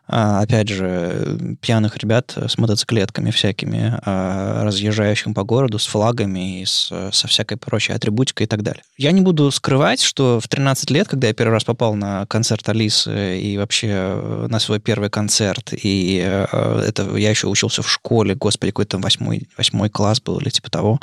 а, 0.08 0.40
опять 0.40 0.68
же, 0.68 1.56
пьяных 1.60 1.96
ребят 1.96 2.36
с 2.36 2.58
мотоциклетками 2.58 3.32
всякими, 3.32 3.98
а, 4.04 4.62
разъезжающих 4.62 5.34
по 5.34 5.42
городу 5.42 5.78
с 5.80 5.86
флагами 5.86 6.60
и 6.60 6.64
с, 6.64 6.92
со 7.12 7.26
всякой 7.26 7.56
прочей 7.56 7.92
атрибутикой 7.92 8.46
и 8.46 8.48
так 8.48 8.62
далее. 8.62 8.82
Я 8.96 9.10
не 9.10 9.20
буду 9.20 9.50
скрывать, 9.50 10.00
что 10.00 10.38
в 10.40 10.46
13 10.46 10.90
лет, 10.90 11.08
когда 11.08 11.26
я 11.26 11.34
первый 11.34 11.54
раз 11.54 11.64
попал 11.64 11.94
на 11.94 12.24
концерт 12.26 12.68
Алисы 12.68 13.40
и 13.40 13.58
вообще 13.58 13.88
э, 13.90 14.46
на 14.48 14.60
свой 14.60 14.78
первый 14.78 15.10
концерт, 15.10 15.72
и 15.72 16.22
э, 16.24 16.84
это 16.86 17.16
я 17.16 17.30
еще 17.30 17.48
учился 17.48 17.82
в 17.82 17.90
школе, 17.90 18.36
господи, 18.36 18.70
какой-то 18.70 18.98
восьмой, 18.98 19.48
восьмой 19.58 19.90
класс 19.90 20.20
был 20.20 20.38
или 20.38 20.50
типа 20.50 20.70
того, 20.70 21.00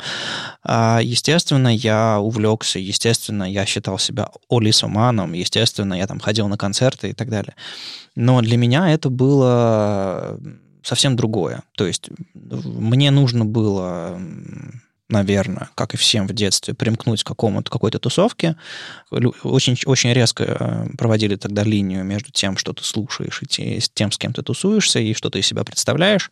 а, 0.62 1.00
естественно, 1.02 1.68
я 1.68 2.20
увлекся, 2.20 2.78
естественно, 2.78 3.44
я 3.44 3.66
считал 3.66 3.98
себя 3.98 4.30
олисоманом, 4.48 5.34
естественно, 5.34 5.92
я 5.92 6.06
там 6.06 6.13
ходил 6.20 6.48
на 6.48 6.56
концерты 6.56 7.10
и 7.10 7.12
так 7.12 7.28
далее. 7.30 7.54
Но 8.16 8.40
для 8.40 8.56
меня 8.56 8.92
это 8.92 9.10
было 9.10 10.38
совсем 10.82 11.16
другое. 11.16 11.62
То 11.76 11.86
есть 11.86 12.10
мне 12.34 13.10
нужно 13.10 13.44
было 13.44 14.20
наверное, 15.08 15.68
как 15.74 15.94
и 15.94 15.96
всем 15.96 16.26
в 16.26 16.32
детстве, 16.32 16.74
примкнуть 16.74 17.22
к 17.22 17.26
какому-то 17.26 17.70
какой-то 17.70 17.98
тусовке. 17.98 18.56
Очень, 19.10 19.78
очень 19.84 20.12
резко 20.12 20.44
э, 20.44 20.96
проводили 20.96 21.36
тогда 21.36 21.62
линию 21.62 22.04
между 22.04 22.30
тем, 22.30 22.56
что 22.56 22.72
ты 22.72 22.82
слушаешь, 22.84 23.42
и 23.42 23.80
тем, 23.94 24.10
с 24.10 24.18
кем 24.18 24.32
ты 24.32 24.42
тусуешься, 24.42 24.98
и 25.00 25.12
что 25.12 25.28
ты 25.28 25.40
из 25.40 25.46
себя 25.46 25.62
представляешь. 25.64 26.30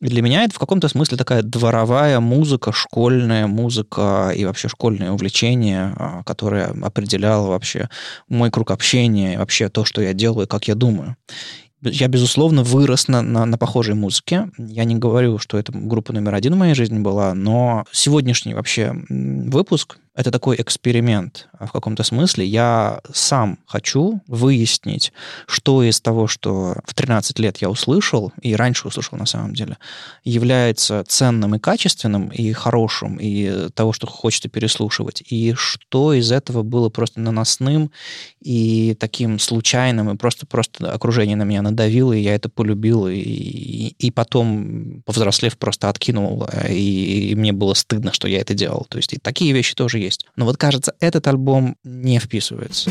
И 0.00 0.06
для 0.06 0.22
меня 0.22 0.44
это 0.44 0.54
в 0.54 0.58
каком-то 0.58 0.88
смысле 0.88 1.16
такая 1.16 1.42
дворовая 1.42 2.20
музыка, 2.20 2.72
школьная 2.72 3.46
музыка 3.46 4.32
и 4.36 4.44
вообще 4.44 4.68
школьное 4.68 5.12
увлечение, 5.12 5.94
а, 5.96 6.22
которое 6.24 6.74
определяло 6.82 7.48
вообще 7.48 7.88
мой 8.28 8.50
круг 8.50 8.70
общения, 8.70 9.38
вообще 9.38 9.68
то, 9.68 9.84
что 9.84 10.02
я 10.02 10.12
делаю, 10.12 10.46
как 10.46 10.68
я 10.68 10.74
думаю 10.74 11.16
я, 11.82 12.08
безусловно, 12.08 12.62
вырос 12.62 13.08
на, 13.08 13.22
на, 13.22 13.46
на 13.46 13.58
похожей 13.58 13.94
музыке. 13.94 14.50
Я 14.58 14.84
не 14.84 14.96
говорю, 14.96 15.38
что 15.38 15.58
это 15.58 15.72
группа 15.72 16.12
номер 16.12 16.34
один 16.34 16.54
в 16.54 16.58
моей 16.58 16.74
жизни 16.74 16.98
была, 16.98 17.34
но 17.34 17.84
сегодняшний 17.92 18.54
вообще 18.54 18.94
выпуск 19.08 19.98
это 20.20 20.30
такой 20.30 20.56
эксперимент 20.60 21.48
а 21.58 21.66
в 21.66 21.72
каком-то 21.72 22.02
смысле. 22.02 22.44
Я 22.44 23.00
сам 23.12 23.58
хочу 23.66 24.20
выяснить, 24.26 25.12
что 25.46 25.82
из 25.82 26.00
того, 26.00 26.26
что 26.26 26.76
в 26.84 26.94
13 26.94 27.38
лет 27.38 27.58
я 27.58 27.70
услышал, 27.70 28.32
и 28.42 28.54
раньше 28.54 28.88
услышал 28.88 29.16
на 29.16 29.26
самом 29.26 29.54
деле, 29.54 29.78
является 30.24 31.04
ценным 31.06 31.54
и 31.54 31.58
качественным, 31.58 32.28
и 32.28 32.52
хорошим, 32.52 33.16
и 33.16 33.70
того, 33.70 33.92
что 33.92 34.06
хочется 34.06 34.48
переслушивать, 34.48 35.22
и 35.26 35.54
что 35.54 36.12
из 36.12 36.32
этого 36.32 36.62
было 36.62 36.88
просто 36.88 37.20
наносным 37.20 37.90
и 38.40 38.96
таким 38.98 39.38
случайным, 39.38 40.10
и 40.10 40.16
просто-просто 40.16 40.92
окружение 40.92 41.36
на 41.36 41.44
меня 41.44 41.62
надавило, 41.70 42.12
и 42.12 42.20
я 42.20 42.34
это 42.34 42.48
полюбил, 42.48 43.08
и, 43.08 43.16
и, 43.16 43.88
и 43.98 44.10
потом, 44.10 45.02
повзрослев, 45.06 45.56
просто 45.58 45.88
откинул, 45.88 46.46
и, 46.68 47.30
и 47.30 47.34
мне 47.34 47.52
было 47.52 47.74
стыдно, 47.74 48.12
что 48.12 48.28
я 48.28 48.40
это 48.40 48.54
делал. 48.54 48.86
То 48.88 48.98
есть 48.98 49.12
и 49.12 49.18
такие 49.18 49.52
вещи 49.52 49.74
тоже 49.74 49.98
есть. 49.98 50.26
Но 50.36 50.44
вот 50.44 50.56
кажется, 50.56 50.94
этот 51.00 51.26
альбом 51.26 51.76
не 51.84 52.18
вписывается. 52.18 52.90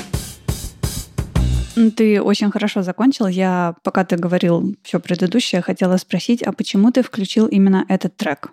Ты 1.95 2.21
очень 2.21 2.51
хорошо 2.51 2.81
закончил. 2.83 3.27
Я, 3.27 3.75
пока 3.83 4.03
ты 4.03 4.17
говорил 4.17 4.75
все 4.83 4.99
предыдущее, 4.99 5.61
хотела 5.61 5.97
спросить, 5.97 6.43
а 6.43 6.51
почему 6.51 6.91
ты 6.91 7.03
включил 7.03 7.47
именно 7.47 7.85
этот 7.87 8.17
трек? 8.17 8.49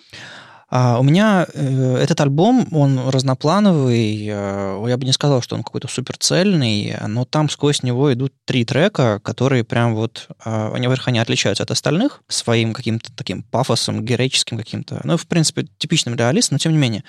А 0.68 0.98
у 0.98 1.04
меня 1.04 1.46
э, 1.54 1.96
этот 1.96 2.20
альбом, 2.20 2.66
он 2.72 3.08
разноплановый. 3.08 4.26
Э, 4.26 4.84
я 4.88 4.96
бы 4.96 5.04
не 5.04 5.12
сказал, 5.12 5.40
что 5.40 5.54
он 5.54 5.62
какой-то 5.62 5.86
суперцельный, 5.86 6.96
но 7.06 7.24
там 7.24 7.48
сквозь 7.48 7.84
него 7.84 8.12
идут 8.12 8.32
три 8.44 8.64
трека, 8.64 9.20
которые 9.22 9.62
прям 9.62 9.94
вот, 9.94 10.26
э, 10.44 10.70
они, 10.74 10.88
во-первых, 10.88 11.06
они 11.06 11.20
отличаются 11.20 11.62
от 11.62 11.70
остальных 11.70 12.20
своим 12.26 12.72
каким-то 12.72 13.12
таким 13.14 13.44
пафосом, 13.44 14.04
героическим 14.04 14.58
каким-то, 14.58 15.00
ну, 15.04 15.16
в 15.16 15.28
принципе, 15.28 15.68
типичным 15.78 16.16
реалистом, 16.16 16.56
но 16.56 16.58
тем 16.58 16.72
не 16.72 16.78
менее 16.78 17.04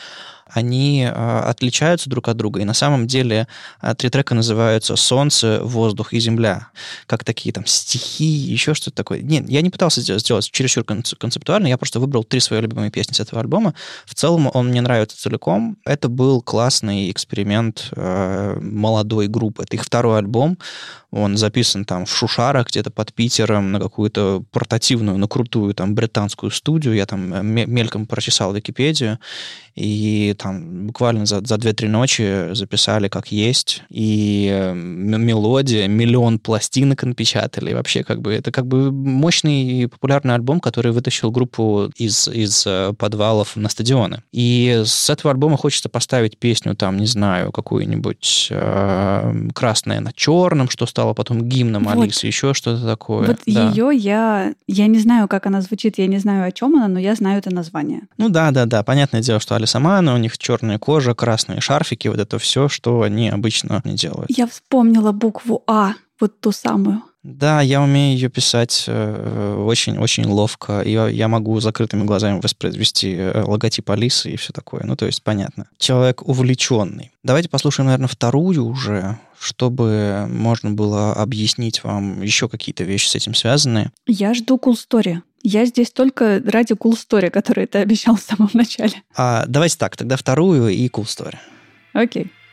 они 0.49 1.07
а, 1.09 1.43
отличаются 1.49 2.09
друг 2.09 2.27
от 2.27 2.37
друга. 2.37 2.61
И 2.61 2.65
на 2.65 2.73
самом 2.73 3.07
деле 3.07 3.47
а, 3.79 3.95
три 3.95 4.09
трека 4.09 4.35
называются 4.35 4.95
«Солнце», 4.95 5.59
«Воздух» 5.63 6.13
и 6.13 6.19
«Земля». 6.19 6.67
Как 7.05 7.23
такие 7.23 7.53
там 7.53 7.65
стихи, 7.65 8.25
еще 8.25 8.73
что-то 8.73 8.95
такое. 8.95 9.21
Нет, 9.21 9.49
я 9.49 9.61
не 9.61 9.69
пытался 9.69 10.01
сделать, 10.01 10.51
чересчур 10.51 10.83
концептуально, 10.83 11.67
я 11.67 11.77
просто 11.77 11.99
выбрал 11.99 12.23
три 12.23 12.39
свои 12.39 12.61
любимые 12.61 12.91
песни 12.91 13.13
с 13.13 13.19
этого 13.19 13.41
альбома. 13.41 13.73
В 14.05 14.15
целом 14.15 14.49
он 14.53 14.69
мне 14.69 14.81
нравится 14.81 15.17
целиком. 15.17 15.77
Это 15.85 16.09
был 16.09 16.41
классный 16.41 17.11
эксперимент 17.11 17.89
э, 17.95 18.59
молодой 18.61 19.27
группы. 19.27 19.63
Это 19.63 19.75
их 19.75 19.83
второй 19.83 20.19
альбом. 20.19 20.57
Он 21.11 21.37
записан 21.37 21.85
там 21.85 22.05
в 22.05 22.11
Шушарах, 22.11 22.67
где-то 22.67 22.91
под 22.91 23.13
Питером, 23.13 23.71
на 23.71 23.79
какую-то 23.79 24.43
портативную, 24.51 25.17
на 25.17 25.27
крутую 25.27 25.73
там 25.73 25.95
британскую 25.95 26.51
студию. 26.51 26.95
Я 26.95 27.05
там 27.05 27.33
э, 27.33 27.43
мельком 27.43 28.05
прочесал 28.05 28.53
Википедию. 28.53 29.19
И 29.75 30.33
там 30.37 30.87
буквально 30.87 31.25
за, 31.25 31.45
за 31.45 31.55
2-3 31.55 31.87
ночи 31.87 32.53
записали 32.53 33.07
как 33.07 33.31
есть. 33.31 33.83
И 33.89 34.49
э, 34.51 34.73
мелодия, 34.73 35.87
миллион 35.87 36.39
пластинок 36.39 37.03
напечатали. 37.03 37.73
Вообще 37.73 38.03
как 38.03 38.21
бы 38.21 38.33
это 38.33 38.51
как 38.51 38.67
бы 38.67 38.91
мощный 38.91 39.63
и 39.63 39.87
популярный 39.87 40.35
альбом, 40.35 40.59
который 40.59 40.91
вытащил 40.91 41.31
группу 41.31 41.91
из, 41.95 42.27
из 42.27 42.65
э, 42.67 42.93
подвалов 42.97 43.55
на 43.55 43.69
стадионы. 43.69 44.23
И 44.31 44.83
с 44.85 45.09
этого 45.09 45.31
альбома 45.31 45.57
хочется 45.57 45.89
поставить 45.89 46.37
песню 46.37 46.75
там, 46.75 46.97
не 46.97 47.07
знаю, 47.07 47.51
какую-нибудь 47.51 48.49
э, 48.51 49.49
«Красное 49.53 49.99
на 49.99 50.13
черном», 50.13 50.69
что 50.69 50.85
стало 50.85 51.13
потом 51.13 51.47
гимном 51.47 51.85
вот. 51.85 51.97
Алисы, 51.97 52.27
еще 52.27 52.53
что-то 52.53 52.85
такое. 52.85 53.27
Вот 53.27 53.37
да. 53.45 53.69
ее 53.69 53.91
я... 53.93 54.53
Я 54.67 54.87
не 54.87 54.99
знаю, 54.99 55.27
как 55.27 55.45
она 55.45 55.61
звучит, 55.61 55.97
я 55.97 56.07
не 56.07 56.17
знаю, 56.17 56.47
о 56.47 56.51
чем 56.51 56.75
она, 56.75 56.87
но 56.87 56.99
я 56.99 57.15
знаю 57.15 57.39
это 57.39 57.53
название. 57.53 58.01
Ну 58.17 58.29
да, 58.29 58.51
да, 58.51 58.65
да. 58.65 58.83
Понятное 58.83 59.21
дело, 59.21 59.39
что 59.39 59.55
Алиса 59.55 59.77
сама, 59.77 60.01
но 60.01 60.15
у 60.15 60.17
них 60.27 60.37
черная 60.37 60.77
кожа, 60.77 61.15
красные 61.15 61.61
шарфики, 61.61 62.07
вот 62.07 62.19
это 62.19 62.37
все, 62.37 62.67
что 62.67 63.01
они 63.01 63.29
обычно 63.29 63.81
не 63.83 63.95
делают. 63.95 64.29
Я 64.29 64.47
вспомнила 64.47 65.11
букву 65.11 65.63
А, 65.67 65.93
вот 66.19 66.39
ту 66.39 66.51
самую. 66.51 67.01
Да, 67.23 67.61
я 67.61 67.81
умею 67.81 68.13
ее 68.13 68.29
писать 68.29 68.85
очень-очень 68.87 70.23
э, 70.23 70.27
ловко. 70.27 70.81
Я, 70.81 71.09
я 71.09 71.27
могу 71.27 71.59
закрытыми 71.59 72.03
глазами 72.03 72.39
воспроизвести 72.39 73.15
э, 73.17 73.43
логотип 73.43 73.89
Алисы 73.89 74.31
и 74.31 74.37
все 74.37 74.53
такое. 74.53 74.83
Ну, 74.85 74.95
то 74.95 75.05
есть, 75.05 75.21
понятно. 75.23 75.67
Человек 75.77 76.21
увлеченный. 76.25 77.11
Давайте 77.23 77.49
послушаем, 77.49 77.87
наверное, 77.87 78.07
вторую 78.07 78.63
уже, 78.65 79.19
чтобы 79.37 80.25
можно 80.29 80.71
было 80.71 81.13
объяснить 81.13 81.83
вам 81.83 82.21
еще 82.21 82.47
какие-то 82.47 82.85
вещи 82.85 83.09
с 83.09 83.15
этим 83.15 83.33
связанные. 83.33 83.91
Я 84.05 84.33
жду 84.33 84.55
cool 84.55 84.75
story. 84.75 85.21
Я 85.43 85.65
здесь 85.65 85.91
только 85.91 86.41
ради 86.45 86.73
cool 86.73 86.93
story, 86.93 87.29
который 87.29 87.67
ты 87.67 87.79
обещал 87.79 88.15
в 88.15 88.21
самом 88.21 88.49
начале. 88.53 89.03
А, 89.15 89.45
давайте 89.47 89.77
так, 89.77 89.95
тогда 89.95 90.17
вторую 90.17 90.69
и 90.69 90.87
cool 90.87 91.03
story. 91.03 91.37
Окей. 91.93 92.23
Сегодня 92.23 92.46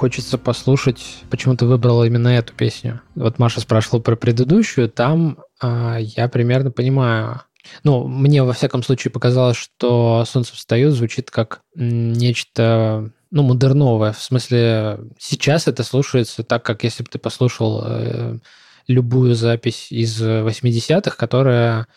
хочется 0.00 0.38
послушать, 0.38 1.04
почему 1.28 1.56
ты 1.56 1.66
выбрала 1.66 2.04
именно 2.04 2.28
эту 2.28 2.54
песню. 2.54 3.02
Вот 3.14 3.38
Маша 3.38 3.60
спрашивала 3.60 4.00
про 4.00 4.16
предыдущую, 4.16 4.88
там 4.88 5.40
а, 5.60 5.98
я 5.98 6.26
примерно 6.28 6.70
понимаю. 6.70 7.42
Ну, 7.84 8.08
мне 8.08 8.42
во 8.42 8.54
всяком 8.54 8.82
случае 8.82 9.10
показалось, 9.10 9.58
что 9.58 10.24
«Солнце 10.26 10.54
встает» 10.54 10.94
звучит 10.94 11.30
как 11.30 11.60
нечто, 11.74 13.10
ну, 13.30 13.42
модерновое. 13.42 14.12
В 14.12 14.22
смысле, 14.22 15.00
сейчас 15.18 15.68
это 15.68 15.84
слушается 15.84 16.44
так, 16.44 16.62
как 16.62 16.82
если 16.82 17.02
бы 17.02 17.10
ты 17.10 17.18
послушал 17.18 17.82
э, 17.84 18.38
любую 18.88 19.34
запись 19.34 19.88
из 19.92 20.18
80-х, 20.22 21.14
которая, 21.14 21.88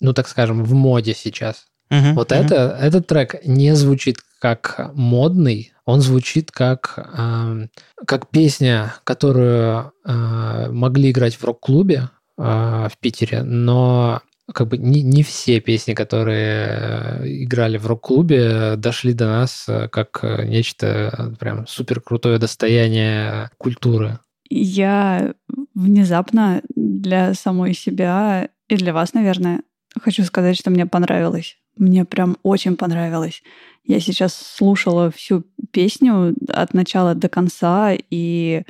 ну, 0.00 0.12
так 0.12 0.28
скажем, 0.28 0.64
в 0.64 0.74
моде 0.74 1.14
сейчас. 1.14 1.64
Мгм, 1.88 2.14
Вот 2.14 2.30
мгм. 2.30 2.40
это, 2.40 2.78
этот 2.78 3.06
трек 3.06 3.36
не 3.46 3.74
звучит 3.74 4.18
как 4.38 4.90
модный, 4.92 5.72
он 5.88 6.02
звучит 6.02 6.50
как, 6.50 6.98
эм, 7.16 7.70
как 8.06 8.28
песня, 8.28 8.92
которую 9.04 9.90
э, 10.04 10.70
могли 10.70 11.10
играть 11.10 11.34
в 11.36 11.44
рок-клубе 11.44 12.10
э, 12.36 12.42
в 12.42 12.92
Питере, 13.00 13.42
но 13.42 14.20
как 14.52 14.68
бы 14.68 14.76
не, 14.76 15.00
не 15.00 15.22
все 15.22 15.60
песни, 15.60 15.94
которые 15.94 16.66
э, 16.68 17.42
играли 17.44 17.78
в 17.78 17.86
рок-клубе, 17.86 18.76
дошли 18.76 19.14
до 19.14 19.28
нас 19.28 19.64
э, 19.66 19.88
как 19.88 20.20
э, 20.20 20.44
нечто 20.44 20.86
э, 20.86 21.36
прям 21.38 21.66
супер 21.66 22.02
крутое 22.02 22.38
достояние 22.38 23.50
культуры. 23.56 24.18
Я 24.50 25.32
внезапно 25.74 26.60
для 26.68 27.32
самой 27.32 27.72
себя 27.72 28.50
и 28.68 28.76
для 28.76 28.92
вас, 28.92 29.14
наверное, 29.14 29.62
хочу 29.98 30.22
сказать, 30.24 30.58
что 30.58 30.68
мне 30.68 30.84
понравилось. 30.84 31.56
Мне 31.78 32.04
прям 32.04 32.36
очень 32.42 32.76
понравилось. 32.76 33.42
Я 33.84 34.00
сейчас 34.00 34.34
слушала 34.34 35.10
всю 35.10 35.44
песню 35.70 36.34
от 36.48 36.74
начала 36.74 37.14
до 37.14 37.28
конца, 37.28 37.92
и 38.10 38.64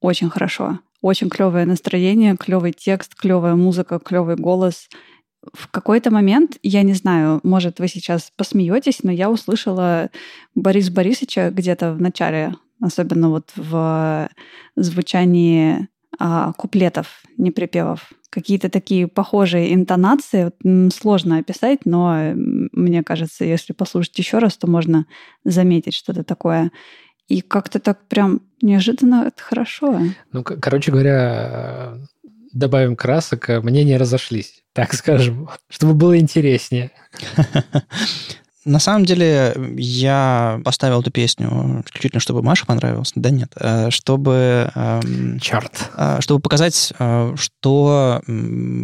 очень 0.00 0.30
хорошо. 0.30 0.78
Очень 1.00 1.28
клевое 1.28 1.66
настроение, 1.66 2.36
клевый 2.36 2.72
текст, 2.72 3.14
клевая 3.14 3.56
музыка, 3.56 3.98
клевый 3.98 4.36
голос. 4.36 4.88
В 5.52 5.68
какой-то 5.68 6.10
момент, 6.10 6.56
я 6.62 6.82
не 6.82 6.94
знаю, 6.94 7.40
может, 7.42 7.78
вы 7.78 7.88
сейчас 7.88 8.32
посмеетесь, 8.36 9.02
но 9.02 9.12
я 9.12 9.30
услышала 9.30 10.10
Борис 10.54 10.88
Борисовича 10.88 11.50
где-то 11.50 11.92
в 11.92 12.00
начале, 12.00 12.54
особенно 12.80 13.28
вот 13.28 13.50
в 13.56 14.30
звучании 14.76 15.88
а, 16.18 16.52
куплетов, 16.52 17.22
не 17.36 17.50
припевов. 17.50 18.12
Какие-то 18.30 18.68
такие 18.68 19.06
похожие 19.06 19.74
интонации. 19.74 20.52
Вот, 20.62 20.92
Сложно 20.94 21.38
описать, 21.38 21.80
но 21.84 22.14
м, 22.16 22.68
мне 22.72 23.02
кажется, 23.02 23.44
если 23.44 23.72
послушать 23.72 24.18
еще 24.18 24.38
раз, 24.38 24.56
то 24.56 24.66
можно 24.66 25.06
заметить 25.44 25.94
что-то 25.94 26.24
такое. 26.24 26.70
И 27.28 27.40
как-то 27.40 27.78
так 27.78 28.06
прям 28.08 28.42
неожиданно 28.60 29.24
это 29.26 29.42
хорошо. 29.42 30.00
Ну, 30.32 30.42
короче 30.42 30.92
говоря, 30.92 31.94
э, 31.94 32.30
добавим 32.52 32.96
красок, 32.96 33.50
э, 33.50 33.60
мнения 33.60 33.96
разошлись, 33.96 34.62
так 34.72 34.94
скажем, 34.94 35.48
чтобы 35.68 35.94
было 35.94 36.18
интереснее. 36.18 36.90
На 38.64 38.78
самом 38.78 39.04
деле, 39.04 39.54
я 39.76 40.60
поставил 40.64 41.00
эту 41.00 41.10
песню 41.10 41.82
исключительно, 41.86 42.20
чтобы 42.20 42.42
Маше 42.42 42.64
понравилось. 42.66 43.12
Да 43.14 43.30
нет, 43.30 43.52
э, 43.60 43.90
чтобы... 43.90 44.70
эм, 44.74 45.38
Черт. 45.40 45.90
э, 45.96 46.18
Чтобы 46.20 46.40
показать, 46.40 46.92
э, 46.98 47.34
что 47.36 48.22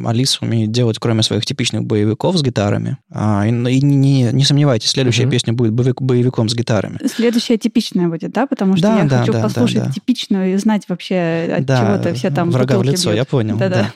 Алиса 0.05 0.39
умеет 0.43 0.71
делать, 0.71 0.99
кроме 0.99 1.23
своих 1.23 1.47
типичных 1.47 1.85
боевиков 1.85 2.37
с 2.37 2.43
гитарами. 2.43 2.99
А, 3.13 3.47
И 3.47 3.51
и 3.51 3.81
не, 3.83 4.25
не 4.33 4.45
сомневайтесь, 4.45 4.91
следующая 4.91 5.23
Мгм. 5.23 5.31
песня 5.33 5.53
будет 5.53 5.73
боевик- 5.73 6.01
боевиком 6.03 6.49
с 6.49 6.55
гитарами. 6.55 6.99
Следующая 7.07 7.57
типичная 7.57 8.09
будет, 8.09 8.33
да? 8.33 8.47
Потому 8.47 8.77
что 8.77 8.83
Да, 8.89 8.99
я 8.99 9.05
да, 9.05 9.19
хочу 9.21 9.33
да, 9.33 9.39
да, 9.39 9.45
послушать 9.45 9.85
да. 9.85 9.91
типичную 9.93 10.55
и 10.55 10.57
знать 10.57 10.83
вообще, 10.89 11.55
от 11.59 11.65
Да, 11.65 11.79
чего-то 11.81 12.15
все 12.15 12.31
там 12.31 12.51
врага 12.51 12.79
в 12.79 12.83
лицо, 12.83 13.11
бьют. 13.11 13.17
я 13.19 13.25
понял. 13.25 13.57
Да-да. 13.57 13.91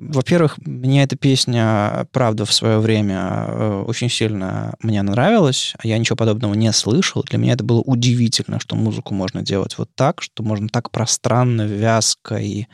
Во-первых, 0.00 0.58
мне 0.64 1.02
эта 1.02 1.16
песня, 1.16 2.06
правда, 2.12 2.44
в 2.44 2.52
свое 2.52 2.78
время 2.78 3.44
э, 3.48 3.84
очень 3.86 4.08
сильно 4.08 4.74
мне 4.82 5.02
нравилась. 5.02 5.74
Я 5.82 5.98
ничего 5.98 6.16
подобного 6.16 6.54
не 6.54 6.72
слышал. 6.72 7.22
Для 7.24 7.38
меня 7.38 7.54
это 7.54 7.64
было 7.64 7.80
удивительно, 7.80 8.60
что 8.60 8.76
музыку 8.76 9.14
можно 9.14 9.42
делать 9.42 9.76
вот 9.78 9.90
так, 9.94 10.22
что 10.22 10.42
можно 10.42 10.68
так 10.68 10.90
пространно, 10.90 11.62
вязко 11.62 12.36
и 12.36 12.66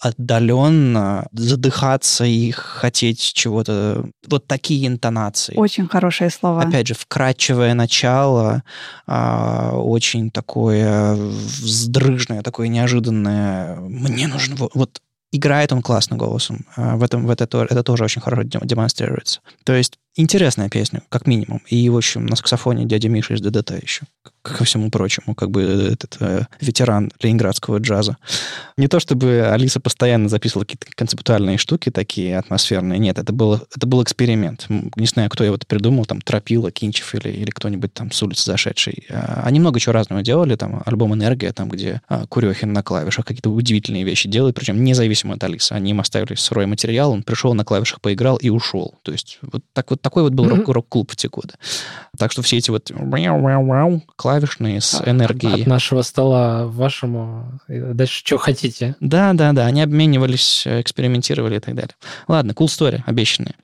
отдаленно 0.00 1.26
задыхаться 1.32 2.24
и 2.24 2.50
хотеть 2.50 3.20
чего-то. 3.20 4.04
Вот 4.28 4.46
такие 4.46 4.86
интонации. 4.86 5.54
Очень 5.56 5.88
хорошие 5.88 6.30
слова. 6.30 6.62
Опять 6.62 6.88
же, 6.88 6.94
вкрадчивое 6.94 7.74
начало, 7.74 8.62
а, 9.06 9.72
очень 9.74 10.30
такое 10.30 11.14
вздрыжное, 11.14 12.42
такое 12.42 12.68
неожиданное. 12.68 13.76
Мне 13.76 14.26
нужно... 14.28 14.56
во- 14.56 14.70
Вот 14.74 15.00
играет 15.32 15.72
он 15.72 15.82
классно 15.82 16.16
голосом. 16.16 16.66
А, 16.76 16.96
В 16.96 17.02
этом 17.02 17.26
в 17.26 17.30
это, 17.30 17.46
то- 17.46 17.64
это 17.64 17.82
тоже 17.82 18.04
очень 18.04 18.22
хорошо 18.22 18.42
дем- 18.42 18.66
демонстрируется. 18.66 19.40
То 19.64 19.74
есть 19.74 19.98
интересная 20.16 20.68
песня, 20.68 21.02
как 21.08 21.26
минимум. 21.26 21.62
И, 21.68 21.88
в 21.88 21.96
общем, 21.96 22.26
на 22.26 22.36
саксофоне 22.36 22.84
дядя 22.84 23.08
Миша 23.08 23.34
из 23.34 23.40
ДДТ 23.40 23.82
еще. 23.82 24.02
Ко 24.42 24.64
всему 24.64 24.90
прочему, 24.90 25.34
как 25.34 25.50
бы 25.50 25.62
этот 25.62 26.16
э, 26.20 26.44
ветеран 26.60 27.12
ленинградского 27.20 27.78
джаза. 27.78 28.16
Не 28.76 28.88
то 28.88 29.00
чтобы 29.00 29.48
Алиса 29.50 29.80
постоянно 29.80 30.28
записывала 30.28 30.64
какие-то 30.64 30.86
концептуальные 30.94 31.58
штуки 31.58 31.90
такие 31.90 32.38
атмосферные. 32.38 32.98
Нет, 32.98 33.18
это, 33.18 33.32
было, 33.32 33.62
это 33.74 33.86
был 33.86 34.02
эксперимент. 34.02 34.66
Не 34.68 35.06
знаю, 35.06 35.28
кто 35.30 35.44
его 35.44 35.56
это 35.56 35.66
придумал, 35.66 36.06
там, 36.06 36.20
Тропила, 36.20 36.70
Кинчев 36.70 37.14
или, 37.14 37.28
или 37.30 37.50
кто-нибудь 37.50 37.92
там 37.92 38.10
с 38.10 38.22
улицы 38.22 38.44
зашедший. 38.44 39.04
А, 39.10 39.42
Они 39.44 39.60
много 39.60 39.80
чего 39.80 39.92
разного 39.92 40.22
делали, 40.22 40.56
там, 40.56 40.82
альбом 40.86 41.14
«Энергия», 41.14 41.52
там, 41.52 41.68
где 41.68 42.00
а, 42.08 42.26
Курехин 42.26 42.72
на 42.72 42.82
клавишах 42.82 43.26
какие-то 43.26 43.50
удивительные 43.50 44.04
вещи 44.04 44.28
делает, 44.28 44.54
причем 44.54 44.82
независимо 44.82 45.34
от 45.34 45.44
Алисы. 45.44 45.72
Они 45.72 45.90
им 45.90 46.00
оставили 46.00 46.34
сырой 46.34 46.66
материал, 46.66 47.10
он 47.10 47.22
пришел 47.22 47.52
на 47.54 47.64
клавишах, 47.64 48.00
поиграл 48.00 48.36
и 48.36 48.48
ушел. 48.48 48.94
То 49.02 49.12
есть 49.12 49.38
вот 49.42 49.62
так 49.72 49.90
вот 49.90 50.00
такой 50.06 50.22
вот 50.22 50.34
был 50.34 50.48
рок- 50.48 50.68
рок-клуб 50.68 51.10
в 51.10 51.16
те 51.16 51.28
годы. 51.28 51.54
Так 52.16 52.30
что 52.30 52.40
все 52.42 52.58
эти 52.58 52.70
вот 52.70 52.92
клавишные 54.14 54.80
с 54.80 55.02
энергией. 55.04 55.62
От 55.62 55.66
нашего 55.66 56.02
стола 56.02 56.66
вашему. 56.66 57.58
Дальше 57.66 58.20
что 58.24 58.38
хотите. 58.38 58.94
Да, 59.00 59.32
да, 59.32 59.52
да, 59.52 59.66
они 59.66 59.82
обменивались, 59.82 60.64
э, 60.64 60.80
экспериментировали 60.80 61.56
и 61.56 61.58
так 61.58 61.74
далее. 61.74 61.96
Ладно, 62.28 62.52
cool 62.52 62.66
story, 62.66 63.02
обещанные. 63.04 63.56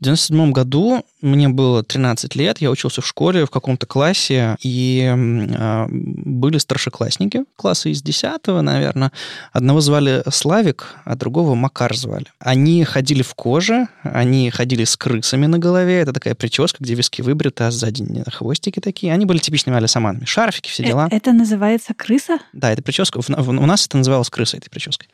В 0.00 0.04
97 0.04 0.52
году 0.52 1.04
мне 1.20 1.48
было 1.48 1.82
13 1.82 2.36
лет, 2.36 2.58
я 2.60 2.70
учился 2.70 3.00
в 3.00 3.06
школе 3.06 3.44
в 3.44 3.50
каком-то 3.50 3.84
классе, 3.86 4.56
и 4.62 5.04
а, 5.10 5.86
были 5.90 6.58
старшеклассники, 6.58 7.44
класса 7.56 7.88
из 7.88 8.00
10 8.02 8.46
наверное. 8.62 9.10
Одного 9.52 9.80
звали 9.80 10.22
Славик, 10.30 10.94
а 11.04 11.16
другого 11.16 11.56
Макар 11.56 11.96
звали. 11.96 12.26
Они 12.38 12.84
ходили 12.84 13.22
в 13.22 13.34
коже, 13.34 13.88
они 14.04 14.50
ходили 14.50 14.84
с 14.84 14.96
крысами 14.96 15.46
на 15.46 15.58
голове, 15.58 15.98
это 16.00 16.12
такая 16.12 16.36
прическа, 16.36 16.76
где 16.80 16.94
виски 16.94 17.20
выбриты, 17.22 17.64
а 17.64 17.70
сзади 17.72 17.98
хвостики 18.30 18.78
такие. 18.78 19.12
Они 19.12 19.24
были 19.26 19.38
типичными 19.38 19.76
алисаманами. 19.76 20.24
Шарфики, 20.24 20.70
все 20.70 20.84
дела. 20.84 21.08
Э, 21.10 21.16
Это 21.16 21.32
называется 21.32 21.94
крыса? 21.94 22.38
Да, 22.52 22.70
это 22.72 22.82
прическа. 22.82 23.20
В- 23.20 23.28
в- 23.28 23.48
У 23.48 23.66
нас 23.66 23.86
это 23.86 23.96
называлось 23.96 24.30
крыса 24.30 24.56
этой 24.58 24.70
прической. 24.70 25.08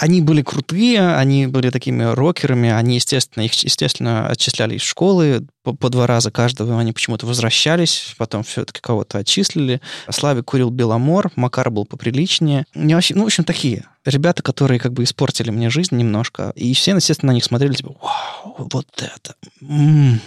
Они 0.00 0.20
были 0.20 0.42
крутые, 0.42 1.16
они 1.16 1.48
были 1.48 1.70
такими 1.70 2.04
рокерами, 2.04 2.70
они, 2.70 2.94
естественно, 2.94 3.42
их, 3.42 3.52
естественно, 3.54 4.27
отчисляли 4.28 4.76
из 4.76 4.82
школы 4.82 5.46
по, 5.74 5.88
два 5.88 6.06
раза 6.06 6.30
каждого, 6.30 6.78
они 6.78 6.92
почему-то 6.92 7.26
возвращались, 7.26 8.14
потом 8.18 8.42
все-таки 8.42 8.80
кого-то 8.80 9.18
отчислили. 9.18 9.80
Славик 10.10 10.46
курил 10.46 10.70
Беломор, 10.70 11.30
Макар 11.36 11.70
был 11.70 11.84
поприличнее. 11.84 12.64
Не 12.74 12.94
вообще, 12.94 13.14
ну, 13.14 13.22
в 13.22 13.26
общем, 13.26 13.44
такие 13.44 13.84
ребята, 14.08 14.42
которые 14.42 14.78
как 14.80 14.92
бы 14.92 15.04
испортили 15.04 15.50
мне 15.50 15.70
жизнь 15.70 15.96
немножко. 15.96 16.52
И 16.54 16.72
все, 16.74 16.94
естественно, 16.94 17.32
на 17.32 17.34
них 17.34 17.44
смотрели, 17.44 17.74
типа, 17.74 17.94
вау, 18.00 18.68
вот 18.70 18.86
это. 18.96 19.34
м». 19.60 20.20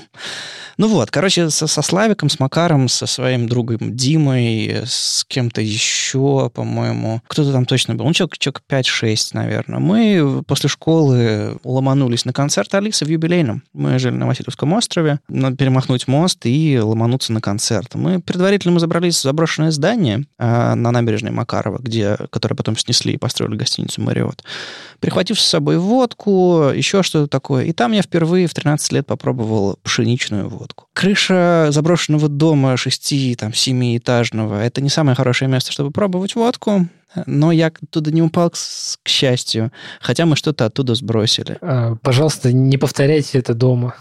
Ну 0.77 0.87
вот, 0.87 1.11
короче, 1.11 1.49
со, 1.49 1.67
со 1.67 1.81
Славиком, 1.81 2.29
с 2.29 2.39
Макаром, 2.39 2.87
со 2.87 3.05
своим 3.05 3.47
другом 3.47 3.95
Димой, 3.95 4.81
с 4.85 5.25
кем-то 5.27 5.61
еще, 5.61 6.49
по-моему, 6.49 7.21
кто-то 7.27 7.51
там 7.51 7.65
точно 7.65 7.93
был, 7.93 8.05
ну, 8.05 8.13
человек, 8.13 8.37
человек 8.37 8.63
5-6, 8.67 9.29
наверное. 9.33 9.79
Мы 9.79 10.43
после 10.47 10.69
школы 10.69 11.59
ломанулись 11.63 12.25
на 12.25 12.33
концерт 12.33 12.73
Алисы 12.73 13.05
в 13.05 13.09
юбилейном. 13.09 13.63
Мы 13.73 13.99
жили 13.99 14.15
на 14.15 14.25
Васильевском 14.25 14.73
острове. 14.73 15.19
Перемахнуть 15.31 16.07
мост 16.07 16.45
и 16.45 16.79
ломануться 16.79 17.31
на 17.33 17.41
концерт. 17.41 17.95
Мы 17.95 18.19
предварительно 18.19 18.73
мы 18.73 18.79
забрались 18.79 19.17
в 19.17 19.21
заброшенное 19.21 19.71
здание 19.71 20.25
а, 20.37 20.75
на 20.75 20.91
набережной 20.91 21.31
Макарова, 21.31 21.79
где, 21.79 22.17
которое 22.29 22.55
потом 22.55 22.77
снесли 22.77 23.13
и 23.13 23.17
построили 23.17 23.55
гостиницу 23.55 24.01
«Мариот». 24.01 24.43
Прихватив 24.99 25.39
с 25.39 25.45
собой 25.45 25.77
водку, 25.77 26.71
еще 26.75 27.01
что-то 27.03 27.27
такое. 27.27 27.65
И 27.65 27.73
там 27.73 27.91
я 27.91 28.01
впервые 28.01 28.47
в 28.47 28.53
13 28.53 28.91
лет 28.91 29.07
попробовал 29.07 29.79
пшеничную 29.83 30.49
водку. 30.49 30.87
Крыша 30.93 31.69
заброшенного 31.71 32.27
дома 32.27 32.73
6-7-этажного– 32.73 34.61
это 34.61 34.81
не 34.81 34.89
самое 34.89 35.15
хорошее 35.15 35.49
место, 35.49 35.71
чтобы 35.71 35.91
пробовать 35.91 36.35
водку. 36.35 36.87
Но 37.25 37.51
я 37.51 37.67
оттуда 37.67 38.11
не 38.11 38.21
упал, 38.21 38.49
к, 38.49 38.55
к 38.55 39.07
счастью. 39.07 39.71
Хотя 39.99 40.25
мы 40.25 40.35
что-то 40.35 40.65
оттуда 40.65 40.95
сбросили. 40.95 41.57
А, 41.61 41.95
Пожалуйста, 42.01 42.51
не 42.51 42.77
повторяйте 42.77 43.37
это 43.39 43.53
дома. 43.53 43.95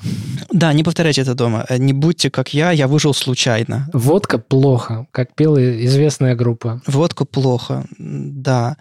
Да, 0.53 0.73
не 0.73 0.83
повторяйте 0.85 1.23
это 1.23 1.35
дома. 1.35 1.65
Э, 1.69 1.79
Не 1.79 1.93
будьте 1.93 2.31
как 2.31 2.55
я, 2.55 2.71
я 2.71 2.87
выжил 2.89 3.15
случайно. 3.15 3.89
Водка 3.93 4.39
плохо, 4.39 5.07
как 5.11 5.35
пела 5.35 5.85
известная 5.85 6.35
группа. 6.35 6.81
Водку 6.87 7.25
плохо, 7.25 7.85
да. 7.99 8.77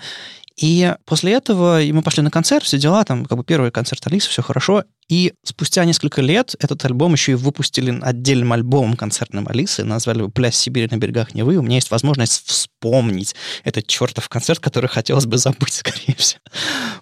И 0.58 0.94
после 1.06 1.34
этого 1.34 1.80
мы 1.92 2.02
пошли 2.02 2.22
на 2.22 2.32
концерт, 2.32 2.64
все 2.66 2.78
дела, 2.78 3.06
там 3.06 3.26
как 3.26 3.38
бы 3.38 3.44
первый 3.44 3.72
концерт 3.72 4.06
Алисы, 4.08 4.30
все 4.30 4.42
хорошо. 4.42 4.84
И 5.10 5.34
спустя 5.44 5.86
несколько 5.86 6.22
лет 6.22 6.56
этот 6.60 6.86
альбом 6.86 7.14
еще 7.14 7.32
и 7.32 7.36
выпустили 7.36 8.00
отдельным 8.02 8.54
альбомом 8.54 8.96
концертным 8.96 9.48
Алисы, 9.48 9.84
назвали 9.84 10.20
его 10.20 10.30
«Пляс 10.30 10.56
Сибири 10.56 10.88
на 10.90 10.98
берегах 10.98 11.34
Невы». 11.34 11.58
У 11.58 11.64
меня 11.64 11.76
есть 11.76 11.90
возможность 11.90 12.48
вспомнить 12.48 13.36
этот 13.64 13.88
чертов 13.88 14.30
концерт, 14.30 14.60
который 14.60 14.88
хотелось 14.88 15.26
бы 15.26 15.40
забыть, 15.40 15.74
скорее 15.74 16.16
всего. 16.16 16.42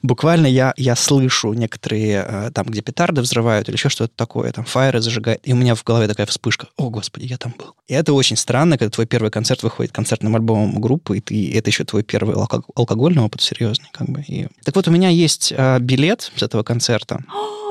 Буквально 0.01 0.47
я, 0.47 0.73
я 0.77 0.95
слышу 0.95 1.51
некоторые, 1.51 2.25
э, 2.25 2.51
там, 2.53 2.67
где 2.67 2.81
петарды 2.81 3.21
взрывают 3.21 3.67
или 3.67 3.75
еще 3.75 3.89
что-то 3.89 4.13
такое, 4.15 4.53
там, 4.53 4.63
фаеры 4.63 5.01
зажигают, 5.01 5.41
и 5.43 5.51
у 5.51 5.57
меня 5.57 5.75
в 5.75 5.83
голове 5.83 6.07
такая 6.07 6.27
вспышка. 6.27 6.67
О, 6.77 6.89
господи, 6.89 7.25
я 7.25 7.37
там 7.37 7.53
был. 7.57 7.73
И 7.87 7.93
это 7.93 8.13
очень 8.13 8.37
странно, 8.37 8.77
когда 8.77 8.89
твой 8.89 9.05
первый 9.05 9.31
концерт 9.31 9.63
выходит 9.63 9.91
концертным 9.91 10.33
альбомом 10.33 10.79
группы, 10.79 11.17
и 11.17 11.21
ты, 11.21 11.53
это 11.53 11.69
еще 11.69 11.83
твой 11.83 12.03
первый 12.03 12.35
алко- 12.35 12.63
алкогольный 12.73 13.21
опыт 13.21 13.41
серьезный. 13.41 13.89
Как 13.91 14.07
бы. 14.07 14.21
И... 14.21 14.47
Так 14.63 14.77
вот, 14.77 14.87
у 14.87 14.91
меня 14.91 15.09
есть 15.09 15.53
э, 15.55 15.79
билет 15.79 16.31
с 16.35 16.41
этого 16.41 16.63
концерта. 16.63 17.19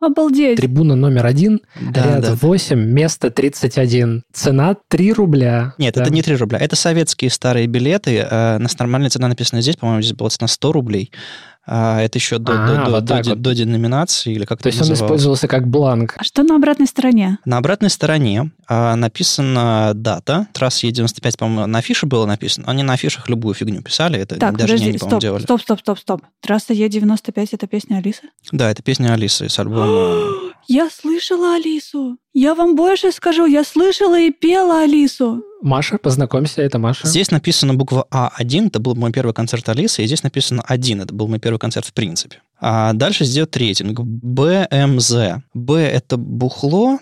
Обалдеть. 0.00 0.56
Трибуна 0.56 0.94
номер 0.96 1.26
один, 1.26 1.60
Да, 1.78 2.04
ряд 2.16 2.20
да. 2.22 2.34
8, 2.34 2.78
место 2.80 3.30
31. 3.30 4.22
Цена 4.32 4.76
3 4.88 5.12
рубля. 5.12 5.74
Нет, 5.76 5.94
Да. 5.94 6.02
это 6.02 6.12
не 6.12 6.22
3 6.22 6.36
рубля. 6.36 6.58
Это 6.58 6.74
советские 6.74 7.30
старые 7.30 7.66
билеты. 7.66 8.16
Э, 8.16 8.58
на 8.58 8.68
нормальная 8.78 9.10
цена 9.10 9.28
написана 9.28 9.60
здесь. 9.60 9.76
По-моему, 9.76 10.00
здесь 10.00 10.16
была 10.16 10.30
цена 10.30 10.48
100 10.48 10.72
рублей. 10.72 11.12
А, 11.66 12.00
это 12.00 12.18
еще 12.18 12.38
до, 12.38 12.52
А, 12.52 12.66
до, 12.66 12.84
до, 12.84 12.90
вот 12.90 13.04
до 13.04 13.14
вот. 13.22 13.42
до 13.42 13.54
деноминации, 13.54 14.32
или 14.32 14.44
как 14.44 14.62
То 14.62 14.68
есть 14.68 14.80
он 14.82 14.92
использовался 14.92 15.46
как 15.46 15.68
бланк. 15.68 16.14
А 16.18 16.24
что 16.24 16.42
на 16.42 16.56
обратной 16.56 16.86
стороне? 16.86 17.38
На 17.44 17.58
обратной 17.58 17.90
стороне 17.90 18.50
а, 18.66 18.96
написана 18.96 19.92
дата. 19.94 20.48
Трасса 20.52 20.86
Е95, 20.86 21.38
по-моему, 21.38 21.66
на 21.66 21.78
афише 21.78 22.06
было 22.06 22.26
написано. 22.26 22.66
Они 22.68 22.82
на 22.82 22.94
афишах 22.94 23.28
любую 23.28 23.54
фигню 23.54 23.82
писали. 23.82 24.18
Это 24.18 24.36
Так, 24.36 24.52
даже 24.56 24.64
подожди, 24.74 24.84
не 24.84 24.90
они, 24.90 24.98
стоп, 24.98 25.20
делали. 25.20 25.42
стоп, 25.42 25.60
стоп, 25.60 25.80
стоп, 25.80 25.98
стоп. 25.98 26.22
Трасса 26.40 26.72
Е95 26.72 27.48
это 27.52 27.66
песня 27.66 27.96
Алисы? 27.96 28.22
Да, 28.52 28.70
это 28.70 28.82
песня 28.82 29.12
Алисы 29.12 29.48
с 29.48 29.58
альбома. 29.58 30.24
Я 30.66 30.88
слышала 30.90 31.54
Алису. 31.56 32.18
Я 32.32 32.54
вам 32.54 32.76
больше 32.76 33.12
скажу, 33.12 33.46
я 33.46 33.64
слышала 33.64 34.18
и 34.18 34.30
пела 34.30 34.82
Алису. 34.82 35.42
Маша, 35.62 35.98
познакомься, 35.98 36.62
это 36.62 36.78
Маша. 36.78 37.06
Здесь 37.06 37.30
написана 37.30 37.74
буква 37.74 38.06
А1, 38.10 38.68
это 38.68 38.80
был 38.80 38.94
мой 38.94 39.12
первый 39.12 39.32
концерт 39.34 39.68
Алисы, 39.68 40.02
и 40.02 40.06
здесь 40.06 40.22
написано 40.22 40.62
1, 40.66 41.02
это 41.02 41.14
был 41.14 41.28
мой 41.28 41.38
первый 41.38 41.58
концерт 41.58 41.86
в 41.86 41.92
принципе. 41.92 42.40
А 42.60 42.92
дальше 42.92 43.24
идет 43.24 43.56
рейтинг. 43.56 44.00
БМЗ. 44.00 45.12
Б– 45.54 45.74
это 45.80 46.16
бухло. 46.16 46.98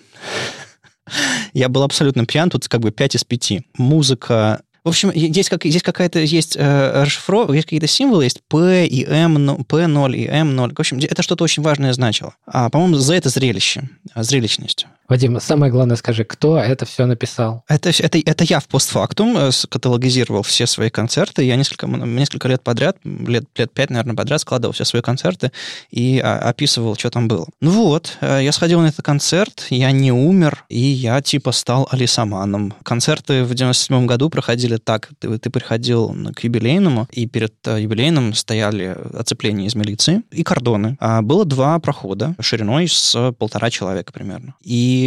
Я 1.53 1.68
был 1.68 1.83
абсолютно 1.83 2.27
пьян, 2.27 2.51
тут 2.51 2.68
как 2.68 2.81
бы 2.81 2.90
5 2.90 3.16
из 3.16 3.25
5. 3.25 3.53
Музыка 3.77 4.62
в 4.88 4.90
общем, 4.90 5.11
е- 5.14 5.29
здесь, 5.29 5.48
как, 5.48 5.64
здесь 5.64 5.83
какая-то 5.83 6.18
есть 6.20 6.57
э, 6.59 7.03
расшифровка, 7.03 7.53
есть 7.53 7.66
какие-то 7.66 7.87
символы, 7.87 8.24
есть 8.24 8.40
P 8.48 8.87
и 8.87 9.05
M, 9.05 9.35
но- 9.35 9.57
P0 9.57 10.14
и 10.16 10.27
M0. 10.27 10.74
В 10.74 10.81
общем, 10.81 10.98
это 10.98 11.22
что-то 11.22 11.44
очень 11.44 11.62
важное 11.62 11.92
значило. 11.92 12.35
А, 12.46 12.68
по-моему, 12.70 12.96
Z 12.96 13.14
это 13.16 13.29
зрелище, 13.29 13.88
а, 14.14 14.22
зрелищность. 14.22 14.87
Вадим, 15.09 15.40
самое 15.40 15.73
главное 15.73 15.97
скажи, 15.97 16.25
кто 16.25 16.59
это 16.59 16.85
все 16.85 17.07
написал? 17.07 17.64
Это, 17.66 17.88
это, 17.88 18.18
это 18.18 18.44
я 18.44 18.61
в 18.61 18.68
постфактум 18.68 19.38
э, 19.38 19.51
каталогизировал 19.71 20.42
все 20.42 20.66
свои 20.66 20.90
концерты. 20.90 21.44
Я 21.44 21.57
несколько, 21.57 21.87
несколько 21.87 22.47
лет 22.47 22.62
подряд, 22.62 22.99
лет, 23.05 23.44
лет 23.57 23.73
пять, 23.73 23.88
наверное, 23.88 24.14
подряд 24.14 24.42
складывал 24.42 24.75
все 24.75 24.85
свои 24.85 25.01
концерты 25.01 25.51
и 25.90 26.21
а, 26.23 26.38
описывал, 26.40 26.94
что 26.94 27.09
там 27.09 27.27
было. 27.27 27.47
Ну 27.62 27.71
вот, 27.85 28.18
э, 28.21 28.40
я 28.42 28.53
сходил 28.53 28.83
на 28.83 28.88
этот 28.88 29.03
концерт, 29.03 29.66
я 29.71 29.92
не 29.92 30.12
умер, 30.12 30.66
и 30.68 30.79
я 30.79 31.23
типа 31.23 31.53
стал 31.53 31.88
алисаманом. 31.90 32.75
Концерты 32.83 33.44
в 33.44 33.55
97 33.55 34.05
году 34.05 34.29
проходили 34.29 34.77
так. 34.77 35.09
Ты, 35.21 35.38
ты 35.38 35.49
приходил 35.49 36.14
к 36.37 36.44
юбилейному, 36.44 37.09
и 37.12 37.27
перед 37.27 37.55
э, 37.66 37.81
юбилейным 37.81 38.35
стояли 38.35 38.94
оцепления 39.14 39.68
из 39.68 39.75
милиции 39.75 40.21
и 40.33 40.42
кордоны. 40.42 40.99
А 41.01 41.23
было 41.23 41.47
два 41.47 41.79
прохода 41.79 42.35
шириной 42.40 42.88
с 42.88 43.33
полтора 43.38 43.71
человека 43.71 44.12
примерно. 44.12 44.55
И 44.62 44.97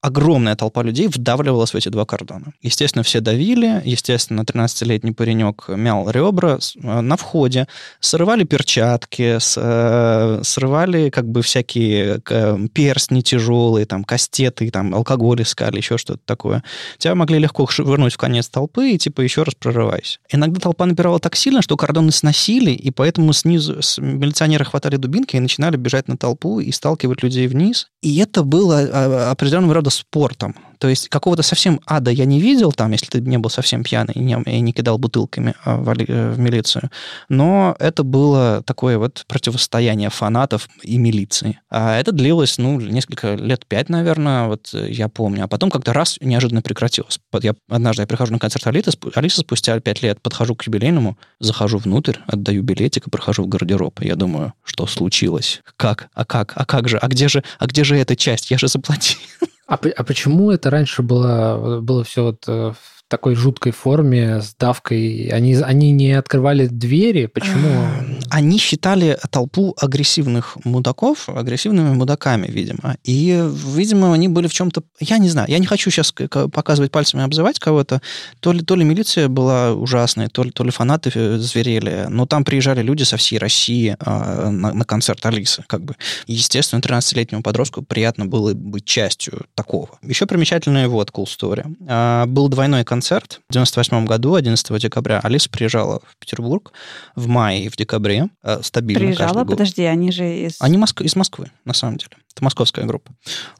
огромная 0.00 0.56
толпа 0.56 0.82
людей 0.82 1.08
вдавливалась 1.08 1.72
в 1.72 1.76
эти 1.76 1.88
два 1.88 2.04
кордона. 2.04 2.52
Естественно, 2.62 3.02
все 3.02 3.20
давили, 3.20 3.82
естественно, 3.84 4.42
13-летний 4.42 5.12
паренек 5.12 5.68
мял 5.68 6.10
ребра 6.10 6.58
э, 6.58 7.00
на 7.00 7.16
входе, 7.16 7.66
срывали 8.00 8.44
перчатки, 8.44 9.38
э, 9.56 10.40
срывали 10.42 11.10
как 11.10 11.28
бы 11.28 11.42
всякие 11.42 12.20
э, 12.28 12.58
перстни 12.72 13.20
тяжелые, 13.20 13.86
там, 13.86 14.04
кастеты, 14.04 14.70
там, 14.70 14.94
алкоголь 14.94 15.42
искали, 15.42 15.76
еще 15.78 15.98
что-то 15.98 16.20
такое. 16.24 16.62
Тебя 16.98 17.14
могли 17.14 17.38
легко 17.38 17.66
швырнуть 17.66 18.14
в 18.14 18.18
конец 18.18 18.48
толпы 18.48 18.90
и, 18.92 18.98
типа, 18.98 19.20
еще 19.20 19.42
раз 19.42 19.54
прорывайся. 19.54 20.18
Иногда 20.30 20.60
толпа 20.60 20.86
напирала 20.86 21.18
так 21.18 21.36
сильно, 21.36 21.62
что 21.62 21.76
кордоны 21.76 22.12
сносили, 22.12 22.70
и 22.70 22.90
поэтому 22.90 23.32
снизу 23.32 23.82
с- 23.82 23.98
милиционеры 23.98 24.64
хватали 24.64 24.96
дубинки 24.96 25.36
и 25.36 25.40
начинали 25.40 25.76
бежать 25.76 26.08
на 26.08 26.16
толпу 26.16 26.60
и 26.60 26.72
сталкивать 26.72 27.22
людей 27.22 27.46
вниз. 27.46 27.88
И 28.02 28.18
это 28.18 28.42
было 28.42 29.30
определенного 29.38 29.74
рода 29.74 29.90
спортом. 29.90 30.56
То 30.78 30.88
есть 30.88 31.08
какого-то 31.08 31.42
совсем 31.42 31.80
ада 31.86 32.10
я 32.10 32.24
не 32.24 32.40
видел 32.40 32.72
там, 32.72 32.92
если 32.92 33.06
ты 33.06 33.20
не 33.20 33.38
был 33.38 33.50
совсем 33.50 33.82
пьяный 33.82 34.14
и 34.14 34.20
не, 34.20 34.40
и 34.46 34.60
не 34.60 34.72
кидал 34.72 34.98
бутылками 34.98 35.54
а, 35.64 35.76
в, 35.76 35.88
э, 35.90 36.30
в 36.32 36.38
милицию. 36.38 36.90
Но 37.28 37.76
это 37.78 38.02
было 38.02 38.62
такое 38.64 38.98
вот 38.98 39.24
противостояние 39.26 40.10
фанатов 40.10 40.68
и 40.82 40.98
милиции. 40.98 41.60
А 41.70 41.98
это 41.98 42.12
длилось, 42.12 42.58
ну, 42.58 42.80
несколько 42.80 43.34
лет, 43.34 43.66
пять, 43.66 43.88
наверное, 43.88 44.46
вот 44.46 44.72
я 44.72 45.08
помню. 45.08 45.44
А 45.44 45.48
потом 45.48 45.70
как-то 45.70 45.92
раз 45.92 46.18
неожиданно 46.20 46.62
прекратилось. 46.62 47.18
Я, 47.42 47.54
однажды 47.68 48.02
я 48.02 48.06
прихожу 48.06 48.32
на 48.32 48.38
концерт 48.38 48.66
Алисы, 48.66 48.92
Алисы 49.14 49.40
спустя 49.40 49.78
пять 49.80 50.02
лет, 50.02 50.20
подхожу 50.20 50.54
к 50.54 50.64
юбилейному, 50.64 51.18
захожу 51.40 51.78
внутрь, 51.78 52.16
отдаю 52.26 52.62
билетик 52.62 53.06
и 53.06 53.10
прохожу 53.10 53.44
в 53.44 53.48
гардероб. 53.48 54.00
Я 54.02 54.16
думаю, 54.16 54.54
что 54.64 54.86
случилось? 54.86 55.60
Как? 55.76 56.08
А 56.14 56.24
как? 56.24 56.52
А 56.56 56.64
как 56.64 56.88
же? 56.88 56.98
А 56.98 57.08
где 57.08 57.28
же? 57.28 57.42
А 57.58 57.66
где 57.66 57.84
же 57.84 57.96
эта 57.96 58.16
часть? 58.16 58.50
Я 58.50 58.58
же 58.58 58.68
заплатил. 58.68 59.18
А, 59.68 59.74
а 59.74 60.04
почему 60.04 60.50
это 60.50 60.70
раньше 60.70 61.02
было, 61.02 61.80
было 61.82 62.02
все 62.02 62.22
вот 62.24 62.42
э, 62.48 62.72
такой 63.08 63.34
жуткой 63.34 63.72
форме 63.72 64.40
с 64.40 64.54
давкой? 64.58 65.30
Они, 65.32 65.54
они 65.56 65.92
не 65.92 66.12
открывали 66.12 66.66
двери? 66.66 67.26
Почему? 67.26 67.86
Они 68.30 68.58
считали 68.58 69.18
толпу 69.30 69.74
агрессивных 69.80 70.58
мудаков 70.64 71.28
агрессивными 71.28 71.94
мудаками, 71.94 72.46
видимо. 72.46 72.96
И, 73.04 73.42
видимо, 73.76 74.12
они 74.12 74.28
были 74.28 74.46
в 74.46 74.52
чем-то... 74.52 74.82
Я 75.00 75.18
не 75.18 75.28
знаю, 75.28 75.48
я 75.50 75.58
не 75.58 75.66
хочу 75.66 75.90
сейчас 75.90 76.12
показывать 76.52 76.90
пальцами 76.90 77.24
обзывать 77.24 77.58
кого-то. 77.58 78.00
То 78.40 78.52
ли, 78.52 78.62
то 78.62 78.76
ли 78.76 78.84
милиция 78.84 79.28
была 79.28 79.72
ужасной, 79.72 80.28
то 80.28 80.44
ли, 80.44 80.50
то 80.50 80.64
ли 80.64 80.70
фанаты 80.70 81.10
э, 81.14 81.38
зверели. 81.38 82.06
Но 82.08 82.26
там 82.26 82.44
приезжали 82.44 82.82
люди 82.82 83.04
со 83.04 83.16
всей 83.16 83.38
России 83.38 83.96
э, 83.98 84.50
на, 84.50 84.72
на 84.72 84.84
концерт 84.84 85.24
Алисы. 85.24 85.64
Как 85.66 85.82
бы. 85.82 85.94
Естественно, 86.26 86.80
13-летнему 86.80 87.42
подростку 87.42 87.82
приятно 87.82 88.26
было 88.26 88.52
быть 88.54 88.84
частью 88.84 89.46
такого. 89.54 89.88
Еще 90.02 90.26
примечательная 90.26 90.88
вот 90.88 91.10
cool 91.10 91.24
story. 91.24 91.64
Э, 91.88 92.26
был 92.26 92.48
двойной 92.48 92.84
концерт 92.84 92.97
концерт 92.98 93.40
в 93.48 93.52
98 93.52 94.06
году, 94.06 94.34
11 94.34 94.80
декабря. 94.80 95.20
Алиса 95.20 95.48
приезжала 95.48 96.00
в 96.04 96.16
Петербург 96.18 96.72
в 97.14 97.28
мае 97.28 97.64
и 97.64 97.68
в 97.68 97.76
декабре 97.76 98.28
э, 98.42 98.60
стабильно 98.62 99.04
Приезжала? 99.04 99.44
Подожди, 99.44 99.84
они 99.84 100.10
же 100.10 100.24
из... 100.24 100.56
Они 100.60 100.76
Моск... 100.76 101.00
из 101.02 101.14
Москвы, 101.14 101.52
на 101.64 101.74
самом 101.74 101.96
деле. 101.98 102.16
Это 102.38 102.44
московская 102.44 102.84
группа. 102.84 103.10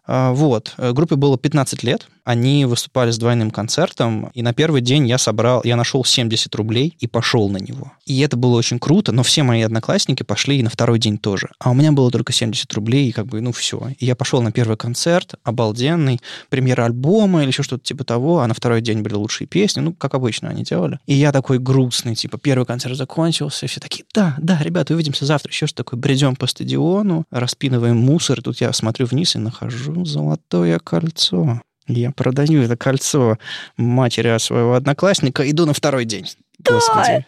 А, 0.07 0.33
вот. 0.33 0.75
Э, 0.79 0.93
группе 0.93 1.17
было 1.17 1.37
15 1.37 1.83
лет. 1.83 2.07
Они 2.23 2.65
выступали 2.65 3.11
с 3.11 3.19
двойным 3.19 3.51
концертом. 3.51 4.31
И 4.35 4.43
на 4.43 4.55
первый 4.55 4.83
день 4.83 5.09
я 5.09 5.19
собрал, 5.19 5.63
я 5.65 5.75
нашел 5.75 6.05
70 6.05 6.55
рублей 6.55 6.95
и 7.01 7.09
пошел 7.09 7.49
на 7.49 7.57
него. 7.57 7.91
И 8.07 8.21
это 8.21 8.37
было 8.37 8.57
очень 8.57 8.79
круто, 8.79 9.11
но 9.11 9.25
все 9.25 9.43
мои 9.43 9.63
одноклассники 9.63 10.23
пошли 10.23 10.59
и 10.59 10.63
на 10.63 10.71
второй 10.71 11.01
день 11.01 11.19
тоже. 11.19 11.49
А 11.59 11.71
у 11.71 11.75
меня 11.75 11.91
было 11.91 12.13
только 12.13 12.33
70 12.33 12.73
рублей, 12.75 13.09
и 13.09 13.13
как 13.13 13.27
бы, 13.27 13.41
ну, 13.41 13.51
все. 13.51 13.81
И 13.99 14.07
я 14.07 14.15
пошел 14.15 14.43
на 14.43 14.53
первый 14.53 14.77
концерт, 14.77 15.35
обалденный, 15.43 16.21
премьера 16.51 16.85
альбома 16.85 17.43
или 17.43 17.49
еще 17.49 17.65
что-то 17.65 17.83
типа 17.83 18.05
того, 18.05 18.41
а 18.41 18.47
на 18.47 18.55
второй 18.55 18.81
день 18.81 19.01
были 19.01 19.15
лучшие 19.15 19.49
песни, 19.49 19.81
ну, 19.81 19.93
как 19.93 20.15
обычно 20.15 20.51
они 20.51 20.63
делали. 20.63 21.01
И 21.07 21.15
я 21.15 21.33
такой 21.33 21.59
грустный, 21.59 22.15
типа, 22.15 22.39
первый 22.39 22.65
концерт 22.65 22.97
закончился, 22.97 23.67
все 23.67 23.81
такие, 23.81 24.05
да, 24.15 24.37
да, 24.39 24.61
ребята, 24.63 24.95
увидимся 24.95 25.25
завтра. 25.25 25.51
Еще 25.51 25.67
что 25.67 25.79
такое, 25.79 25.99
бредем 25.99 26.37
по 26.37 26.47
стадиону, 26.47 27.25
распинываем 27.33 27.97
мусор, 27.97 28.41
тут 28.43 28.61
я 28.61 28.68
я 28.69 28.73
смотрю 28.73 29.07
вниз 29.07 29.35
и 29.35 29.39
нахожу 29.39 30.05
золотое 30.05 30.79
кольцо. 30.79 31.61
Я 31.87 32.13
продаю 32.13 32.63
это 32.63 32.77
кольцо 32.77 33.39
матери 33.77 34.37
своего 34.39 34.75
одноклассника, 34.75 35.49
иду 35.51 35.67
на 35.67 35.73
второй 35.73 36.05
день. 36.05 36.27
Господи. 36.59 37.27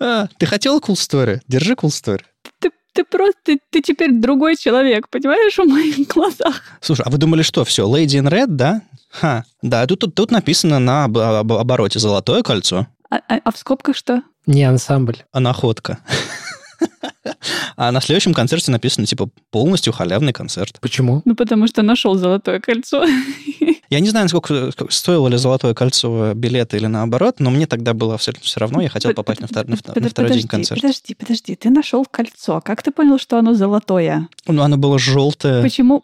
А, 0.00 0.26
ты 0.38 0.46
хотела 0.46 0.78
cool 0.80 0.94
story? 0.94 1.40
Держи 1.48 1.74
cool 1.74 1.88
story. 1.88 2.22
Ты, 2.58 2.70
ты 2.92 3.04
просто, 3.04 3.38
ты, 3.44 3.60
ты 3.70 3.80
теперь 3.80 4.12
другой 4.12 4.56
человек, 4.56 5.08
понимаешь, 5.08 5.56
в 5.56 5.64
моих 5.64 6.08
глазах. 6.08 6.62
Слушай, 6.80 7.02
а 7.06 7.10
вы 7.10 7.18
думали, 7.18 7.42
что 7.42 7.64
все, 7.64 7.88
Lady 7.88 8.20
in 8.20 8.28
Red, 8.28 8.48
да? 8.48 8.82
Ха, 9.10 9.44
да, 9.62 9.86
тут, 9.86 10.00
тут, 10.00 10.14
тут 10.14 10.30
написано 10.30 10.78
на 10.78 11.04
об, 11.04 11.16
об, 11.18 11.52
обороте 11.52 11.98
золотое 11.98 12.42
кольцо. 12.42 12.86
А, 13.10 13.16
а, 13.28 13.40
а 13.44 13.52
в 13.52 13.56
скобках 13.56 13.96
что? 13.96 14.22
Не 14.46 14.64
ансамбль. 14.64 15.18
А 15.32 15.40
находка. 15.40 15.98
А 17.76 17.90
на 17.92 18.00
следующем 18.00 18.34
концерте 18.34 18.70
написано, 18.70 19.06
типа, 19.06 19.28
полностью 19.50 19.92
халявный 19.92 20.32
концерт. 20.32 20.78
Почему? 20.80 21.22
Ну, 21.24 21.34
потому 21.34 21.66
что 21.66 21.82
нашел 21.82 22.14
золотое 22.14 22.60
кольцо. 22.60 23.04
Я 23.90 24.00
не 24.00 24.08
знаю, 24.08 24.28
сколько 24.28 24.70
стоило 24.88 25.28
ли 25.28 25.36
золотое 25.36 25.74
кольцо 25.74 26.32
билета 26.34 26.76
или 26.76 26.86
наоборот, 26.86 27.40
но 27.40 27.50
мне 27.50 27.66
тогда 27.66 27.92
было 27.92 28.14
абсолютно 28.14 28.44
все 28.44 28.60
равно. 28.60 28.80
Я 28.80 28.88
хотел 28.88 29.12
попасть 29.12 29.40
на, 29.40 29.48
втор... 29.48 29.66
на, 29.66 29.76
втор... 29.76 30.00
на 30.00 30.08
второй 30.08 30.32
день 30.32 30.48
концерта. 30.48 30.80
Подожди, 30.80 31.14
подожди. 31.14 31.56
Ты 31.56 31.70
нашел 31.70 32.04
кольцо. 32.04 32.60
Как 32.64 32.82
ты 32.82 32.90
понял, 32.90 33.18
что 33.18 33.38
оно 33.38 33.54
золотое? 33.54 34.28
Ну, 34.46 34.62
оно 34.62 34.76
было 34.76 34.98
желтое. 34.98 35.62
Почему? 35.62 36.02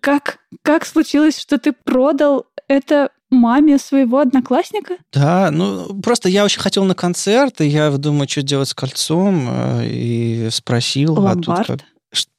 Как, 0.00 0.38
как 0.62 0.84
случилось, 0.84 1.38
что 1.38 1.58
ты 1.58 1.72
продал 1.72 2.46
это 2.68 3.10
маме 3.30 3.78
своего 3.78 4.18
одноклассника? 4.18 4.94
Да, 5.12 5.50
ну 5.50 6.00
просто 6.00 6.28
я 6.28 6.44
очень 6.44 6.60
хотел 6.60 6.84
на 6.84 6.94
концерт, 6.94 7.60
и 7.60 7.66
я 7.66 7.90
думаю, 7.90 8.28
что 8.28 8.42
делать 8.42 8.68
с 8.68 8.74
кольцом, 8.74 9.48
э, 9.50 9.86
и 9.86 10.48
спросил. 10.50 11.14
Ломбард? 11.14 11.48
А 11.48 11.54
тут 11.54 11.66
как... 11.66 11.88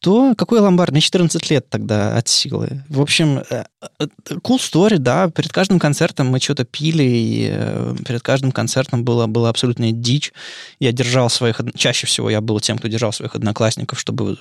Что? 0.02 0.34
Какой 0.34 0.62
ломбард? 0.62 0.94
Мне 0.94 1.02
14 1.02 1.52
лет 1.52 1.70
тогда 1.70 2.16
от 2.16 2.30
силы. 2.30 2.86
В 2.88 3.02
общем, 3.02 3.40
э, 3.50 3.66
э, 4.00 4.08
cool 4.30 4.58
story, 4.58 4.98
да. 4.98 5.30
Перед 5.30 5.52
каждым 5.52 5.78
концертом 5.78 6.28
мы 6.28 6.40
что-то 6.40 6.64
пили, 6.64 7.04
и 7.04 7.50
э, 7.52 7.96
перед 8.08 8.22
каждым 8.22 8.54
концертом 8.54 9.04
была, 9.04 9.28
была 9.28 9.50
абсолютная 9.50 9.92
дичь. 9.92 10.32
Я 10.80 10.94
держал 10.94 11.30
своих... 11.30 11.60
Чаще 11.76 12.08
всего 12.08 12.30
я 12.30 12.40
был 12.40 12.62
тем, 12.62 12.78
кто 12.78 12.88
держал 12.88 13.12
своих 13.12 13.36
одноклассников, 13.36 14.00
чтобы, 14.00 14.38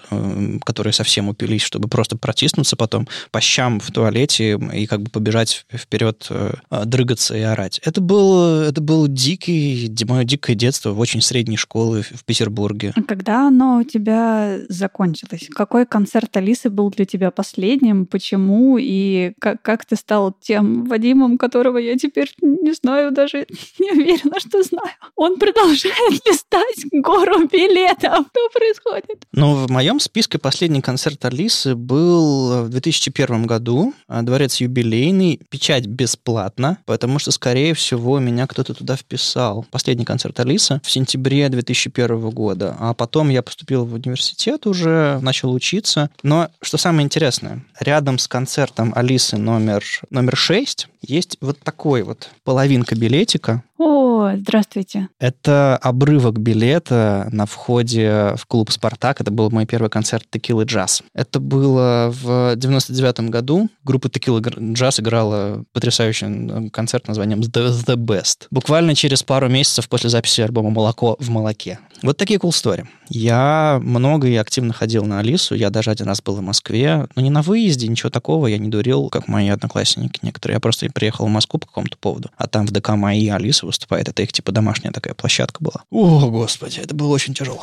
которые 0.64 0.92
совсем 0.92 1.28
упились, 1.28 1.62
чтобы 1.62 1.88
просто 1.88 2.16
протиснуться 2.16 2.76
потом 2.76 3.08
по 3.32 3.40
щам 3.40 3.80
в 3.80 3.90
туалете 3.90 4.60
и 4.72 4.86
как 4.86 5.02
бы 5.02 5.10
побежать 5.10 5.66
вперед, 5.74 6.30
дрыгаться 6.70 7.36
и 7.36 7.40
орать. 7.40 7.80
Это 7.84 8.00
был, 8.00 8.60
это 8.60 8.80
был 8.80 9.08
дикий, 9.08 9.92
мое 10.06 10.22
дикое 10.22 10.54
детство 10.54 10.90
в 10.90 11.00
очень 11.00 11.20
средней 11.20 11.56
школе 11.56 12.02
в 12.02 12.24
Петербурге. 12.24 12.92
А 12.94 13.02
когда 13.02 13.48
оно 13.48 13.78
у 13.78 13.84
тебя 13.84 14.58
закончилось? 14.68 15.47
Закончилось? 15.48 15.68
Какой 15.68 15.86
концерт 15.86 16.36
Алисы 16.36 16.70
был 16.70 16.90
для 16.90 17.04
тебя 17.04 17.30
последним? 17.30 18.06
Почему? 18.06 18.78
И 18.78 19.32
как, 19.40 19.62
как 19.62 19.84
ты 19.84 19.96
стал 19.96 20.34
тем 20.40 20.84
Вадимом, 20.84 21.38
которого 21.38 21.78
я 21.78 21.96
теперь 21.96 22.32
не 22.40 22.72
знаю, 22.72 23.12
даже 23.12 23.46
не 23.78 23.92
уверена, 23.92 24.40
что 24.40 24.62
знаю? 24.62 24.90
Он 25.16 25.38
продолжает 25.38 26.10
листать 26.26 26.86
гору 26.92 27.46
билетов. 27.46 28.26
Что 28.30 28.48
происходит? 28.52 29.24
Ну, 29.32 29.54
в 29.54 29.70
моем 29.70 30.00
списке 30.00 30.38
последний 30.38 30.80
концерт 30.80 31.24
Алисы 31.24 31.74
был 31.74 32.64
в 32.64 32.68
2001 32.68 33.46
году. 33.46 33.94
Дворец 34.08 34.56
юбилейный. 34.56 35.40
Печать 35.50 35.86
бесплатно, 35.86 36.78
потому 36.84 37.18
что, 37.18 37.30
скорее 37.30 37.74
всего, 37.74 38.18
меня 38.18 38.46
кто-то 38.46 38.74
туда 38.74 38.96
вписал. 38.96 39.66
Последний 39.70 40.04
концерт 40.04 40.38
Алисы 40.40 40.80
в 40.84 40.90
сентябре 40.90 41.48
2001 41.48 42.30
года. 42.30 42.76
А 42.78 42.94
потом 42.94 43.28
я 43.28 43.42
поступил 43.42 43.84
в 43.84 43.94
университет 43.94 44.66
уже, 44.66 45.18
начал 45.20 45.37
учиться. 45.46 46.10
Но 46.22 46.48
что 46.60 46.76
самое 46.76 47.04
интересное, 47.04 47.64
рядом 47.78 48.18
с 48.18 48.26
концертом 48.28 48.92
Алисы 48.96 49.36
номер, 49.36 49.84
номер 50.10 50.36
6 50.36 50.88
есть 51.00 51.38
вот 51.40 51.58
такой 51.60 52.02
вот 52.02 52.30
половинка 52.44 52.94
билетика. 52.94 53.62
О, 53.78 54.32
здравствуйте. 54.36 55.08
Это 55.20 55.76
обрывок 55.76 56.38
билета 56.40 57.28
на 57.30 57.46
входе 57.46 58.34
в 58.36 58.46
клуб 58.46 58.72
«Спартак». 58.72 59.20
Это 59.20 59.30
был 59.30 59.50
мой 59.50 59.66
первый 59.66 59.88
концерт 59.88 60.24
«Текилы 60.28 60.64
джаз». 60.64 61.02
Это 61.14 61.38
было 61.38 62.12
в 62.12 62.56
99 62.56 63.30
году. 63.30 63.68
Группа 63.84 64.08
«Текилы 64.08 64.40
джаз» 64.40 64.98
играла 64.98 65.64
потрясающий 65.72 66.68
концерт 66.70 67.06
названием 67.06 67.40
«The, 67.40 67.70
The 67.86 67.96
Best». 67.96 68.46
Буквально 68.50 68.96
через 68.96 69.22
пару 69.22 69.48
месяцев 69.48 69.88
после 69.88 70.10
записи 70.10 70.40
альбома 70.40 70.70
«Молоко 70.70 71.16
в 71.20 71.30
молоке». 71.30 71.78
Вот 72.02 72.16
такие 72.16 72.38
cool 72.38 72.50
story. 72.50 72.86
Я 73.08 73.80
много 73.82 74.28
и 74.28 74.36
активно 74.36 74.72
ходил 74.72 75.04
на 75.04 75.18
Алису. 75.18 75.54
Я 75.54 75.70
даже 75.70 75.90
один 75.90 76.06
раз 76.06 76.22
был 76.22 76.36
в 76.36 76.42
Москве. 76.42 77.08
Но 77.16 77.22
не 77.22 77.30
на 77.30 77.42
выезде, 77.42 77.88
ничего 77.88 78.10
такого. 78.10 78.46
Я 78.46 78.58
не 78.58 78.68
дурил, 78.68 79.08
как 79.08 79.26
мои 79.28 79.48
одноклассники 79.48 80.20
некоторые. 80.22 80.56
Я 80.56 80.60
просто 80.60 80.87
приехал 80.92 81.26
в 81.26 81.30
Москву 81.30 81.58
по 81.58 81.66
какому-то 81.66 81.96
поводу. 81.98 82.30
А 82.36 82.46
там 82.46 82.66
в 82.66 82.70
ДК 82.70 82.90
мои 82.90 83.28
Алиса 83.28 83.66
выступает. 83.66 84.08
Это 84.08 84.22
их 84.22 84.32
типа 84.32 84.52
домашняя 84.52 84.92
такая 84.92 85.14
площадка 85.14 85.62
была. 85.62 85.82
О, 85.90 86.30
господи, 86.30 86.80
это 86.80 86.94
было 86.94 87.08
очень 87.08 87.34
тяжело. 87.34 87.62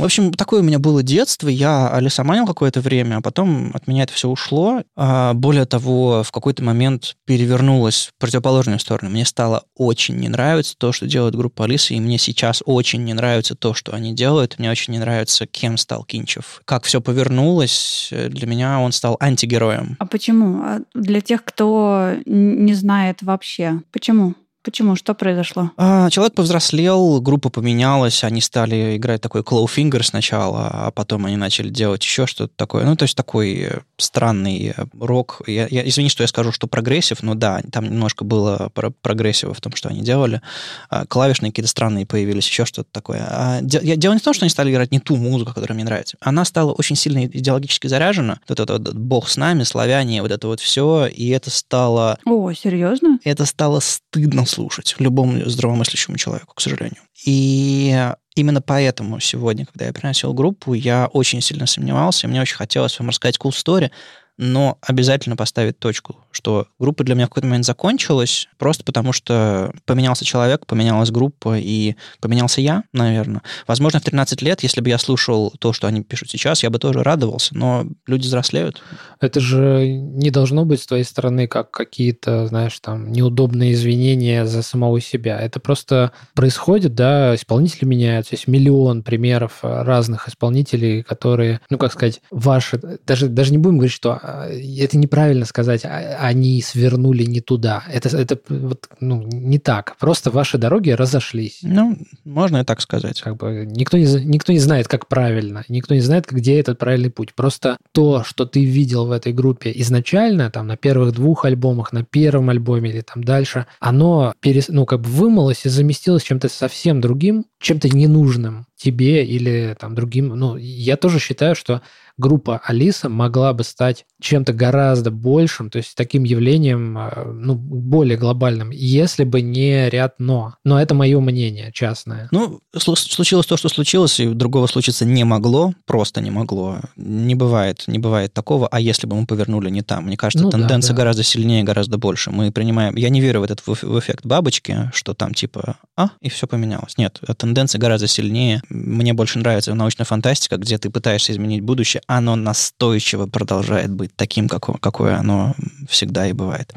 В 0.00 0.04
общем, 0.04 0.32
такое 0.32 0.60
у 0.60 0.64
меня 0.64 0.78
было 0.78 1.02
детство. 1.02 1.48
Я 1.48 1.90
алисоманил 1.90 2.46
какое-то 2.46 2.80
время, 2.80 3.16
а 3.16 3.20
потом 3.20 3.70
от 3.74 3.86
меня 3.86 4.04
это 4.04 4.14
все 4.14 4.30
ушло. 4.30 4.82
А 4.96 5.34
более 5.34 5.66
того, 5.66 6.22
в 6.22 6.32
какой-то 6.32 6.64
момент 6.64 7.16
перевернулось 7.26 8.06
в 8.06 8.18
противоположную 8.18 8.78
сторону. 8.78 9.10
Мне 9.10 9.26
стало 9.26 9.64
очень 9.76 10.16
не 10.16 10.30
нравиться 10.30 10.74
то, 10.78 10.92
что 10.92 11.06
делает 11.06 11.34
группа 11.34 11.64
Алисы, 11.64 11.94
и 11.94 12.00
мне 12.00 12.16
сейчас 12.16 12.62
очень 12.64 13.04
не 13.04 13.12
нравится 13.12 13.54
то, 13.54 13.74
что 13.74 13.92
они 13.92 14.14
делают. 14.14 14.58
Мне 14.58 14.70
очень 14.70 14.94
не 14.94 14.98
нравится, 14.98 15.46
кем 15.46 15.76
стал 15.76 16.04
Кинчев. 16.04 16.62
Как 16.64 16.84
все 16.84 17.02
повернулось, 17.02 18.08
для 18.10 18.46
меня 18.46 18.80
он 18.80 18.92
стал 18.92 19.18
антигероем. 19.20 19.96
А 19.98 20.06
почему? 20.06 20.62
А 20.62 20.80
для 20.94 21.20
тех, 21.20 21.44
кто 21.44 22.14
не 22.24 22.72
знает 22.72 23.20
вообще, 23.20 23.82
почему? 23.92 24.34
Почему? 24.62 24.94
Что 24.94 25.14
произошло? 25.14 25.70
А, 25.78 26.10
человек 26.10 26.34
повзрослел, 26.34 27.20
группа 27.22 27.48
поменялась, 27.48 28.22
они 28.24 28.42
стали 28.42 28.98
играть 28.98 29.22
такой 29.22 29.40
Clawfinger 29.40 30.02
сначала, 30.02 30.68
а 30.70 30.90
потом 30.90 31.24
они 31.24 31.36
начали 31.36 31.70
делать 31.70 32.02
еще 32.04 32.26
что-то 32.26 32.52
такое. 32.56 32.84
Ну, 32.84 32.94
то 32.94 33.04
есть 33.04 33.16
такой 33.16 33.54
э, 33.54 33.78
странный 33.96 34.74
э, 34.76 34.84
рок. 35.00 35.40
Я, 35.46 35.66
я, 35.70 35.88
извини, 35.88 36.10
что 36.10 36.22
я 36.22 36.26
скажу, 36.26 36.52
что 36.52 36.66
progressive, 36.66 37.22
но 37.22 37.34
да, 37.34 37.62
там 37.72 37.84
немножко 37.84 38.22
было 38.24 38.70
про 38.74 38.90
прогрессива 38.90 39.54
в 39.54 39.60
том, 39.62 39.74
что 39.74 39.88
они 39.88 40.02
делали. 40.02 40.42
А, 40.90 41.06
клавишные 41.06 41.52
какие-то 41.52 41.70
странные 41.70 42.04
появились, 42.04 42.46
еще 42.46 42.66
что-то 42.66 42.90
такое. 42.92 43.26
А, 43.26 43.60
де, 43.62 43.96
дело 43.96 44.12
не 44.12 44.18
в 44.18 44.22
том, 44.22 44.34
что 44.34 44.44
они 44.44 44.50
стали 44.50 44.70
играть 44.70 44.92
не 44.92 45.00
ту 45.00 45.16
музыку, 45.16 45.54
которая 45.54 45.74
мне 45.74 45.84
нравится. 45.84 46.18
Она 46.20 46.44
стала 46.44 46.72
очень 46.72 46.96
сильно 46.96 47.24
идеологически 47.24 47.86
заряжена. 47.86 48.40
Вот 48.46 48.60
это 48.60 48.74
вот 48.74 48.92
«Бог 48.92 49.30
с 49.30 49.38
нами», 49.38 49.62
«Славяне», 49.62 50.20
вот 50.20 50.32
это 50.32 50.46
вот 50.48 50.60
все. 50.60 51.06
И 51.06 51.30
это 51.30 51.48
стало... 51.48 52.18
О, 52.26 52.52
серьезно? 52.52 53.18
Это 53.24 53.46
стало 53.46 53.80
стыдно 53.80 54.44
слушать 54.50 54.94
любому 54.98 55.48
здравомыслящему 55.48 56.16
человеку, 56.16 56.54
к 56.54 56.60
сожалению. 56.60 57.00
И 57.24 58.12
именно 58.34 58.60
поэтому 58.60 59.20
сегодня, 59.20 59.66
когда 59.66 59.86
я 59.86 59.92
приносил 59.92 60.34
группу, 60.34 60.74
я 60.74 61.06
очень 61.12 61.40
сильно 61.40 61.66
сомневался, 61.66 62.26
и 62.26 62.30
мне 62.30 62.40
очень 62.40 62.56
хотелось 62.56 62.98
вам 62.98 63.08
рассказать 63.08 63.38
cool 63.38 63.50
story, 63.50 63.90
но 64.40 64.78
обязательно 64.80 65.36
поставить 65.36 65.78
точку, 65.78 66.16
что 66.30 66.66
группа 66.78 67.04
для 67.04 67.14
меня 67.14 67.26
в 67.26 67.28
какой-то 67.28 67.46
момент 67.46 67.66
закончилась, 67.66 68.48
просто 68.56 68.82
потому 68.84 69.12
что 69.12 69.70
поменялся 69.84 70.24
человек, 70.24 70.64
поменялась 70.64 71.10
группа 71.10 71.58
и 71.58 71.94
поменялся 72.20 72.62
я, 72.62 72.84
наверное. 72.94 73.42
Возможно, 73.66 74.00
в 74.00 74.02
13 74.02 74.40
лет, 74.40 74.62
если 74.62 74.80
бы 74.80 74.88
я 74.88 74.96
слушал 74.96 75.52
то, 75.58 75.74
что 75.74 75.86
они 75.88 76.02
пишут 76.02 76.30
сейчас, 76.30 76.62
я 76.62 76.70
бы 76.70 76.78
тоже 76.78 77.02
радовался, 77.02 77.54
но 77.54 77.84
люди 78.06 78.26
взрослеют. 78.26 78.82
Это 79.20 79.40
же 79.40 79.86
не 79.86 80.30
должно 80.30 80.64
быть 80.64 80.80
с 80.80 80.86
твоей 80.86 81.04
стороны 81.04 81.46
как 81.46 81.70
какие-то, 81.70 82.46
знаешь, 82.46 82.80
там, 82.80 83.12
неудобные 83.12 83.74
извинения 83.74 84.46
за 84.46 84.62
самого 84.62 85.02
себя. 85.02 85.38
Это 85.38 85.60
просто 85.60 86.12
происходит, 86.34 86.94
да, 86.94 87.34
исполнители 87.34 87.84
меняются. 87.84 88.36
Есть 88.36 88.48
миллион 88.48 89.02
примеров 89.02 89.58
разных 89.60 90.28
исполнителей, 90.28 91.02
которые, 91.02 91.60
ну, 91.68 91.76
как 91.76 91.92
сказать, 91.92 92.22
ваши, 92.30 92.80
даже, 93.06 93.28
даже 93.28 93.52
не 93.52 93.58
будем 93.58 93.76
говорить, 93.76 93.92
что 93.92 94.18
это 94.48 94.96
неправильно 94.96 95.44
сказать, 95.44 95.84
а, 95.84 96.18
они 96.20 96.60
свернули 96.62 97.24
не 97.24 97.40
туда. 97.40 97.84
Это, 97.92 98.16
это 98.16 98.38
вот, 98.48 98.88
ну, 99.00 99.22
не 99.22 99.58
так. 99.58 99.96
Просто 99.98 100.30
ваши 100.30 100.58
дороги 100.58 100.90
разошлись. 100.90 101.60
Ну, 101.62 101.98
можно 102.24 102.58
и 102.58 102.64
так 102.64 102.80
сказать. 102.80 103.20
Как 103.20 103.36
бы 103.36 103.66
никто 103.66 103.96
не, 103.96 104.04
никто 104.24 104.52
не 104.52 104.58
знает, 104.58 104.88
как 104.88 105.08
правильно. 105.08 105.64
Никто 105.68 105.94
не 105.94 106.00
знает, 106.00 106.26
где 106.30 106.58
этот 106.58 106.78
правильный 106.78 107.10
путь. 107.10 107.34
Просто 107.34 107.78
то, 107.92 108.24
что 108.24 108.46
ты 108.46 108.64
видел 108.64 109.06
в 109.06 109.12
этой 109.12 109.32
группе 109.32 109.72
изначально, 109.76 110.50
там, 110.50 110.66
на 110.66 110.76
первых 110.76 111.12
двух 111.12 111.44
альбомах, 111.44 111.92
на 111.92 112.04
первом 112.04 112.50
альбоме 112.50 112.90
или 112.90 113.00
там 113.00 113.24
дальше, 113.24 113.66
оно 113.78 114.34
перес, 114.40 114.68
ну, 114.68 114.86
как 114.86 115.00
бы 115.00 115.08
вымылось 115.08 115.66
и 115.66 115.68
заместилось 115.68 116.22
чем-то 116.22 116.48
совсем 116.48 117.00
другим, 117.00 117.44
чем-то 117.60 117.88
ненужным 117.88 118.66
тебе 118.76 119.24
или 119.24 119.76
там 119.78 119.94
другим. 119.94 120.28
Ну, 120.28 120.56
я 120.56 120.96
тоже 120.96 121.18
считаю, 121.18 121.54
что 121.54 121.82
группа 122.16 122.60
Алиса 122.64 123.08
могла 123.08 123.52
бы 123.52 123.64
стать 123.64 124.06
чем-то 124.20 124.52
гораздо 124.52 125.10
большим, 125.10 125.70
то 125.70 125.78
есть 125.78 125.94
таким 125.94 126.24
явлением, 126.24 126.96
а, 126.96 127.30
ну, 127.32 127.54
более 127.54 128.16
глобальным, 128.16 128.70
если 128.70 129.24
бы 129.24 129.40
не 129.40 129.88
ряд 129.88 130.14
«но». 130.18 130.54
Но 130.64 130.80
это 130.80 130.94
мое 130.94 131.18
мнение 131.20 131.72
частное. 131.72 132.28
Ну, 132.30 132.60
случилось 132.76 133.46
то, 133.46 133.56
что 133.56 133.68
случилось, 133.68 134.20
и 134.20 134.28
другого 134.28 134.66
случиться 134.66 135.04
не 135.04 135.24
могло, 135.24 135.74
просто 135.86 136.20
не 136.20 136.30
могло. 136.30 136.80
Не 136.96 137.34
бывает, 137.34 137.84
не 137.86 137.98
бывает 137.98 138.32
такого, 138.32 138.68
а 138.68 138.80
если 138.80 139.06
бы 139.06 139.16
мы 139.16 139.26
повернули 139.26 139.70
не 139.70 139.82
там? 139.82 140.04
Мне 140.04 140.16
кажется, 140.16 140.44
ну, 140.44 140.50
тенденция 140.50 140.92
да, 140.92 140.96
да. 140.96 141.02
гораздо 141.02 141.22
сильнее, 141.22 141.64
гораздо 141.64 141.98
больше. 141.98 142.30
Мы 142.30 142.52
принимаем... 142.52 142.96
Я 142.96 143.08
не 143.08 143.20
верю 143.20 143.40
в 143.40 143.44
этот 143.44 143.62
в 143.66 143.98
эффект 143.98 144.24
бабочки, 144.24 144.90
что 144.92 145.14
там 145.14 145.34
типа 145.34 145.76
«а», 145.96 146.10
и 146.20 146.28
все 146.28 146.46
поменялось. 146.46 146.98
Нет, 146.98 147.20
тенденция 147.50 147.80
гораздо 147.80 148.06
сильнее. 148.06 148.62
Мне 148.68 149.12
больше 149.12 149.38
нравится 149.38 149.74
научная 149.74 150.04
фантастика, 150.04 150.56
где 150.56 150.78
ты 150.78 150.88
пытаешься 150.88 151.32
изменить 151.32 151.62
будущее, 151.62 152.00
оно 152.06 152.36
настойчиво 152.36 153.26
продолжает 153.26 153.90
быть 153.90 154.14
таким, 154.14 154.48
какое, 154.48 154.76
какое 154.76 155.18
оно 155.18 155.54
всегда 155.88 156.28
и 156.28 156.32
бывает. 156.32 156.72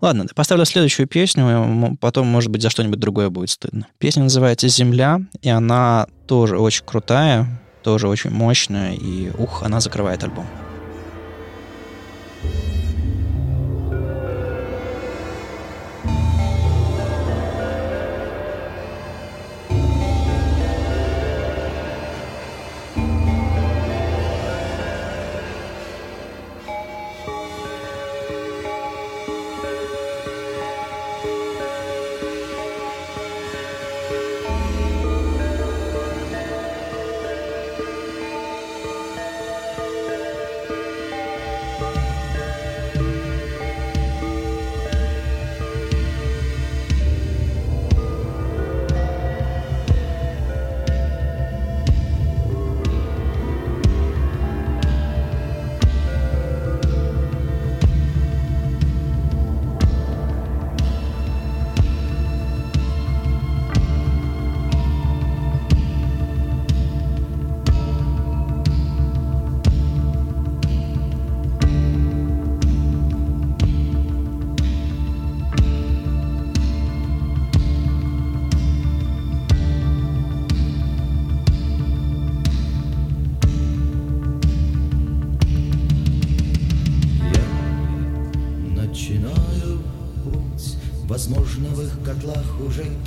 Ладно, 0.00 0.26
поставлю 0.34 0.64
следующую 0.64 1.06
песню, 1.06 1.98
потом, 2.00 2.26
может 2.26 2.50
быть, 2.50 2.62
за 2.62 2.70
что-нибудь 2.70 2.98
другое 2.98 3.28
будет 3.28 3.50
стыдно. 3.50 3.86
Песня 3.98 4.22
называется 4.22 4.68
«Земля», 4.68 5.20
и 5.42 5.50
она 5.50 6.06
тоже 6.26 6.58
очень 6.58 6.84
крутая, 6.84 7.46
тоже 7.82 8.08
очень 8.08 8.30
мощная, 8.30 8.94
и 8.94 9.30
ух, 9.36 9.62
она 9.62 9.80
закрывает 9.80 10.24
альбом. 10.24 10.46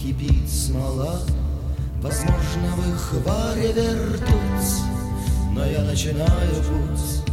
кипит 0.07 0.49
смола, 0.49 1.19
Возможно, 2.01 2.67
в 2.77 2.93
их 2.93 3.25
варе 3.25 3.73
вертуть, 3.73 4.81
Но 5.51 5.65
я 5.65 5.81
начинаю 5.81 6.55
путь. 6.63 7.23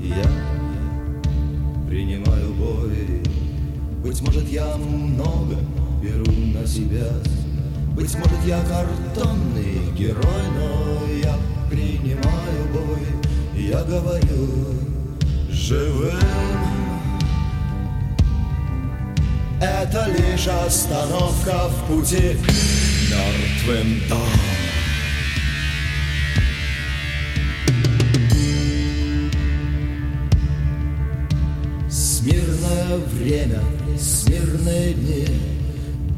Я 0.00 0.24
принимаю 1.86 2.54
бой. 2.54 3.22
Быть 4.02 4.20
может, 4.22 4.48
я 4.48 4.76
много 4.76 5.56
беру 6.02 6.32
на 6.52 6.66
себя, 6.66 7.06
Быть 7.94 8.14
может, 8.16 8.44
я 8.46 8.60
картонный 8.64 9.92
герой, 9.96 10.42
Но 10.56 11.06
я 11.22 11.36
принимаю 11.70 12.72
бой, 12.72 13.06
я 13.54 13.84
говорю 13.84 14.48
живым 15.50 16.91
пути 21.86 22.36
мертвым 23.10 24.08
дом. 24.08 24.28
Смирное 31.90 32.98
время, 33.12 33.60
смирные 33.98 34.94
дни, 34.94 35.26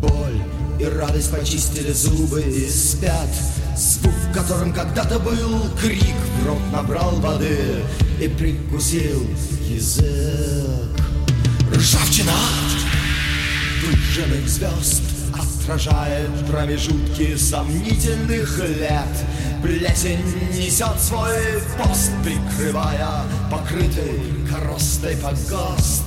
боль 0.00 0.40
и 0.78 0.84
радость 0.84 1.30
почистили 1.30 1.92
зубы 1.92 2.40
и 2.40 2.68
спят. 2.68 3.28
Звук, 3.76 4.12
в 4.12 4.32
котором 4.32 4.72
когда-то 4.72 5.18
был 5.18 5.64
крик, 5.80 6.14
в 6.40 6.46
рот 6.46 6.60
набрал 6.72 7.16
воды 7.16 7.82
и 8.20 8.28
прикусил 8.28 9.26
язык. 9.68 10.04
Ржавчина 11.74 12.32
выжженных 13.84 14.48
звезд 14.48 15.02
Отражает 15.34 16.30
промежутки 16.50 17.36
сомнительных 17.36 18.58
лет 18.58 19.24
Плесень 19.62 20.24
несет 20.52 21.00
свой 21.00 21.62
пост, 21.78 22.12
прикрывая 22.22 23.22
покрытый 23.50 24.20
коростой 24.50 25.16
погост 25.16 26.02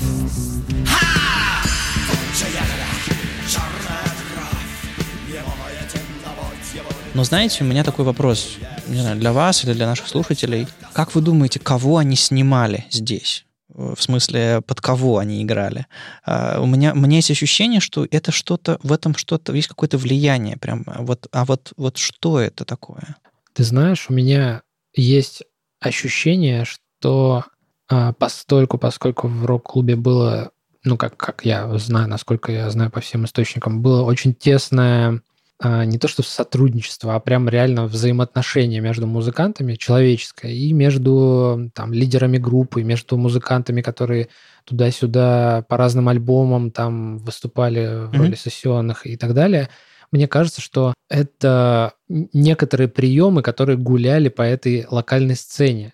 но 7.13 7.23
знаете, 7.23 7.63
у 7.63 7.67
меня 7.67 7.83
такой 7.83 8.05
вопрос, 8.05 8.57
не 8.87 9.01
знаю, 9.01 9.17
для 9.17 9.33
вас 9.33 9.63
или 9.63 9.73
для 9.73 9.87
наших 9.87 10.07
слушателей. 10.07 10.67
Как 10.93 11.15
вы 11.15 11.21
думаете, 11.21 11.59
кого 11.59 11.97
они 11.97 12.15
снимали 12.15 12.85
здесь? 12.91 13.46
В 13.77 14.01
смысле, 14.01 14.61
под 14.65 14.81
кого 14.81 15.19
они 15.19 15.43
играли. 15.43 15.85
А, 16.25 16.59
у 16.59 16.65
меня, 16.65 16.93
у 16.93 16.97
меня 16.97 17.17
есть 17.17 17.29
ощущение, 17.29 17.79
что 17.79 18.07
это 18.09 18.31
что-то, 18.31 18.79
в 18.81 18.91
этом 18.91 19.15
что-то, 19.15 19.53
есть 19.53 19.67
какое-то 19.67 19.99
влияние 19.99 20.57
прям. 20.57 20.83
Вот, 20.85 21.27
а 21.31 21.45
вот, 21.45 21.73
вот 21.77 21.97
что 21.97 22.39
это 22.39 22.65
такое? 22.65 23.17
Ты 23.53 23.63
знаешь, 23.63 24.07
у 24.09 24.13
меня 24.13 24.63
есть 24.95 25.43
ощущение, 25.79 26.65
что 26.65 27.45
а, 27.87 28.13
постольку, 28.13 28.79
поскольку 28.79 29.27
в 29.27 29.45
рок-клубе 29.45 29.95
было, 29.95 30.49
ну, 30.83 30.97
как, 30.97 31.15
как 31.15 31.45
я 31.45 31.77
знаю, 31.77 32.09
насколько 32.09 32.51
я 32.51 32.69
знаю 32.71 32.89
по 32.89 32.99
всем 32.99 33.25
источникам, 33.25 33.83
было 33.83 34.01
очень 34.01 34.33
тесное 34.33 35.09
а, 35.11 35.19
не 35.63 35.97
то 35.97 36.07
что 36.07 36.21
сотрудничество, 36.21 37.15
а 37.15 37.19
прям 37.19 37.49
реально 37.49 37.87
взаимоотношения 37.87 38.79
между 38.79 39.07
музыкантами, 39.07 39.73
человеческое, 39.73 40.51
и 40.51 40.71
между 40.71 41.71
там, 41.73 41.93
лидерами 41.93 42.37
группы, 42.37 42.83
между 42.83 43.17
музыкантами, 43.17 43.81
которые 43.81 44.29
туда-сюда 44.65 45.65
по 45.67 45.77
разным 45.77 46.09
альбомам 46.09 46.69
там 46.69 47.17
выступали 47.17 48.07
в 48.07 48.13
роли 48.13 48.33
mm-hmm. 48.33 48.37
сессионных 48.37 49.07
и 49.07 49.17
так 49.17 49.33
далее. 49.33 49.69
Мне 50.11 50.27
кажется, 50.27 50.61
что 50.61 50.93
это 51.09 51.93
некоторые 52.07 52.87
приемы, 52.87 53.41
которые 53.41 53.77
гуляли 53.77 54.29
по 54.29 54.43
этой 54.43 54.85
локальной 54.89 55.35
сцене. 55.35 55.93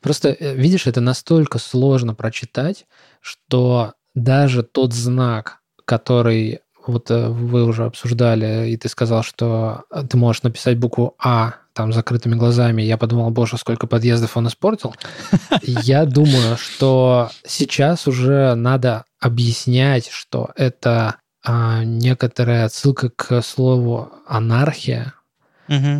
Просто, 0.00 0.28
э, 0.28 0.54
видишь, 0.54 0.86
это 0.86 1.00
настолько 1.00 1.58
сложно 1.58 2.14
прочитать, 2.14 2.86
что 3.20 3.94
даже 4.14 4.62
тот 4.62 4.94
знак, 4.94 5.60
который 5.84 6.60
вот 6.88 7.10
э, 7.10 7.28
вы 7.28 7.64
уже 7.64 7.84
обсуждали, 7.84 8.70
и 8.70 8.76
ты 8.76 8.88
сказал, 8.88 9.22
что 9.22 9.84
э, 9.90 10.02
ты 10.08 10.16
можешь 10.16 10.42
написать 10.42 10.78
букву 10.78 11.14
А 11.18 11.56
там 11.74 11.92
закрытыми 11.92 12.36
глазами. 12.36 12.82
Я 12.82 12.96
подумал, 12.96 13.30
боже, 13.30 13.58
сколько 13.58 13.86
подъездов 13.86 14.36
он 14.36 14.46
испортил. 14.46 14.94
Я 15.62 16.04
думаю, 16.04 16.56
что 16.56 17.30
сейчас 17.46 18.06
уже 18.06 18.54
надо 18.54 19.04
объяснять, 19.20 20.08
что 20.08 20.50
это 20.56 21.16
а, 21.44 21.84
некоторая 21.84 22.66
отсылка 22.66 23.10
к 23.10 23.42
слову 23.42 24.12
анархия. 24.26 25.14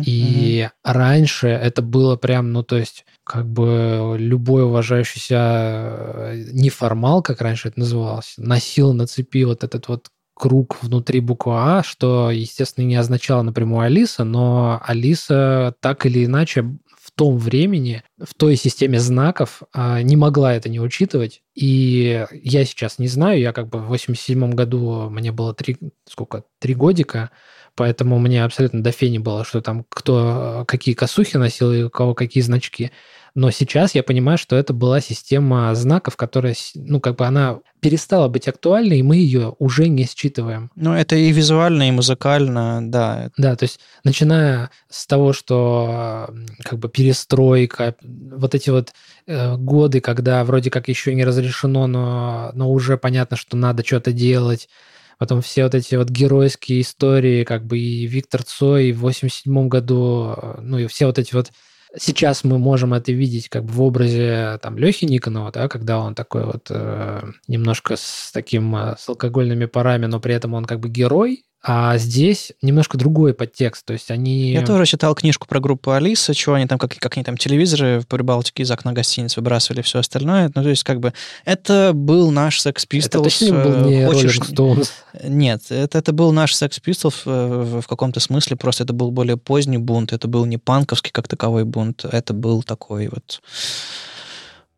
и 0.05 0.69
раньше 0.83 1.47
это 1.47 1.81
было 1.81 2.15
прям, 2.15 2.53
ну 2.53 2.61
то 2.61 2.77
есть 2.77 3.03
как 3.23 3.47
бы 3.47 4.15
любой 4.17 4.63
уважающийся 4.63 5.35
э, 5.35 6.43
неформал, 6.53 7.23
как 7.23 7.41
раньше 7.41 7.69
это 7.69 7.79
называлось, 7.79 8.35
носил 8.37 8.93
на 8.93 9.07
цепи 9.07 9.43
вот 9.43 9.63
этот 9.63 9.87
вот 9.87 10.09
круг 10.35 10.77
внутри 10.83 11.21
буквы 11.21 11.53
А, 11.55 11.83
что, 11.83 12.29
естественно, 12.29 12.85
не 12.85 12.95
означало 12.95 13.41
напрямую 13.41 13.81
Алиса, 13.81 14.23
но 14.23 14.81
Алиса 14.85 15.73
так 15.79 16.05
или 16.05 16.25
иначе 16.25 16.63
в 17.05 17.11
том 17.11 17.37
времени, 17.37 18.03
в 18.21 18.33
той 18.33 18.55
системе 18.55 18.99
знаков 18.99 19.63
а, 19.71 20.01
не 20.01 20.15
могла 20.15 20.53
это 20.53 20.69
не 20.69 20.79
учитывать. 20.79 21.41
И 21.53 22.25
я 22.31 22.65
сейчас 22.65 22.99
не 22.99 23.07
знаю, 23.07 23.39
я 23.39 23.53
как 23.53 23.69
бы 23.69 23.79
в 23.79 23.87
87 23.87 24.51
году, 24.51 25.09
мне 25.09 25.31
было 25.31 25.53
три, 25.53 25.77
сколько, 26.05 26.43
три 26.59 26.73
годика, 26.73 27.31
поэтому 27.75 28.19
мне 28.19 28.43
абсолютно 28.43 28.83
до 28.83 28.91
фени 28.91 29.17
было, 29.17 29.45
что 29.45 29.61
там 29.61 29.85
кто 29.89 30.63
какие 30.67 30.95
косухи 30.95 31.37
носил 31.37 31.71
и 31.71 31.83
у 31.83 31.89
кого 31.89 32.13
какие 32.13 32.43
значки. 32.43 32.91
Но 33.35 33.51
сейчас 33.51 33.93
я 33.95 34.01
понимаю, 34.01 34.37
что 34.37 34.55
это 34.55 34.71
была 34.71 35.01
система 35.01 35.75
знаков, 35.75 36.15
которая, 36.15 36.55
ну, 36.73 37.01
как 37.01 37.17
бы 37.17 37.25
она 37.25 37.59
перестала 37.81 38.29
быть 38.29 38.47
актуальной, 38.47 38.99
и 38.99 39.03
мы 39.03 39.17
ее 39.17 39.53
уже 39.59 39.89
не 39.89 40.05
считываем. 40.05 40.71
Ну, 40.77 40.93
это 40.93 41.17
и 41.17 41.33
визуально, 41.33 41.89
и 41.89 41.91
музыкально, 41.91 42.79
да. 42.89 43.31
Да, 43.35 43.57
то 43.57 43.63
есть 43.65 43.81
начиная 44.05 44.69
с 44.89 45.05
того, 45.05 45.33
что 45.33 46.29
как 46.63 46.79
бы 46.79 46.87
перестройка, 46.87 47.95
вот 48.01 48.55
эти 48.55 48.69
вот 48.69 48.93
э, 49.27 49.57
годы, 49.57 49.99
когда 49.99 50.45
вроде 50.45 50.71
как 50.71 50.87
еще 50.87 51.13
не 51.13 51.25
разрешено, 51.25 51.87
но, 51.87 52.51
но 52.53 52.71
уже 52.71 52.97
понятно, 52.97 53.35
что 53.35 53.57
надо 53.57 53.85
что-то 53.85 54.13
делать, 54.13 54.69
Потом 55.17 55.41
все 55.41 55.63
вот 55.63 55.75
эти 55.75 55.95
вот 55.95 56.09
геройские 56.09 56.81
истории, 56.81 57.43
как 57.43 57.65
бы 57.65 57.77
и 57.77 58.05
Виктор 58.05 58.43
Цой 58.43 58.91
в 58.91 58.99
87 58.99 59.67
году, 59.67 60.33
э, 60.35 60.61
ну 60.61 60.77
и 60.77 60.87
все 60.87 61.05
вот 61.05 61.19
эти 61.19 61.33
вот 61.33 61.51
Сейчас 61.97 62.43
мы 62.43 62.57
можем 62.57 62.93
это 62.93 63.13
видеть 63.13 63.47
как 63.47 63.63
бы 63.63 63.71
в 63.71 63.81
образе 63.81 64.59
там 64.61 64.77
Лехи 64.77 65.05
Никонова, 65.05 65.51
да, 65.51 65.69
когда 65.69 65.99
он 65.99 66.13
такой 66.13 66.43
вот 66.45 66.67
э, 66.69 67.23
немножко 67.47 67.95
с 67.95 68.31
таким 68.33 68.75
э, 68.75 68.95
с 68.99 69.07
алкогольными 69.07 69.65
парами, 69.65 70.05
но 70.05 70.19
при 70.19 70.35
этом 70.35 70.55
он 70.55 70.65
как 70.65 70.81
бы 70.81 70.89
герой, 70.89 71.45
а 71.67 71.97
здесь 71.97 72.53
немножко 72.61 72.95
другой 72.95 73.33
подтекст. 73.33 73.85
То 73.85 73.93
есть 73.93 74.11
они... 74.11 74.51
Я 74.51 74.63
тоже 74.63 74.85
читал 74.85 75.15
книжку 75.15 75.47
про 75.47 75.59
группу 75.59 75.91
Алиса, 75.91 76.35
чего 76.35 76.53
они 76.55 76.67
там, 76.67 76.77
как, 76.77 76.95
как 76.95 77.17
они 77.17 77.23
там 77.23 77.37
телевизоры 77.37 78.01
в 78.01 78.07
Прибалтике 78.07 78.61
из 78.61 78.69
окна 78.69 78.93
гостиниц 78.93 79.35
выбрасывали 79.35 79.81
все 79.81 79.97
остальное. 79.97 80.51
Ну, 80.53 80.61
то 80.61 80.69
есть, 80.69 80.83
как 80.83 80.99
бы, 80.99 81.11
это 81.43 81.91
был 81.95 82.29
наш 82.29 82.63
Sex 82.63 82.87
Pistols. 82.87 83.47
Это 83.47 83.69
был 83.69 83.89
не 83.89 84.05
Хочешь... 84.05 84.37
Stones? 84.37 84.89
Нет, 85.23 85.63
это, 85.69 85.97
это 85.97 86.13
был 86.13 86.31
наш 86.31 86.53
Sex 86.53 86.79
Pistols 86.85 87.15
в, 87.25 87.81
в 87.81 87.87
каком-то 87.87 88.19
смысле, 88.19 88.57
просто 88.57 88.83
это 88.83 88.93
был 88.93 89.09
более 89.09 89.37
поздний 89.37 89.79
бунт, 89.79 90.13
это 90.13 90.27
был 90.27 90.45
не 90.45 90.59
панковский 90.59 91.11
как 91.11 91.27
таковой 91.27 91.63
бунт, 91.63 92.05
это 92.05 92.35
был 92.35 92.61
такой 92.61 93.07
вот 93.07 93.41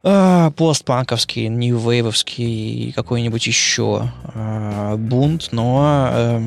а, 0.04 0.52
постпанковский, 0.52 1.48
нью-вейвовский 1.48 2.90
и 2.90 2.92
какой-нибудь 2.92 3.48
еще 3.48 4.12
э, 4.34 4.96
бунт, 4.98 5.50
но 5.52 6.08
э, 6.12 6.40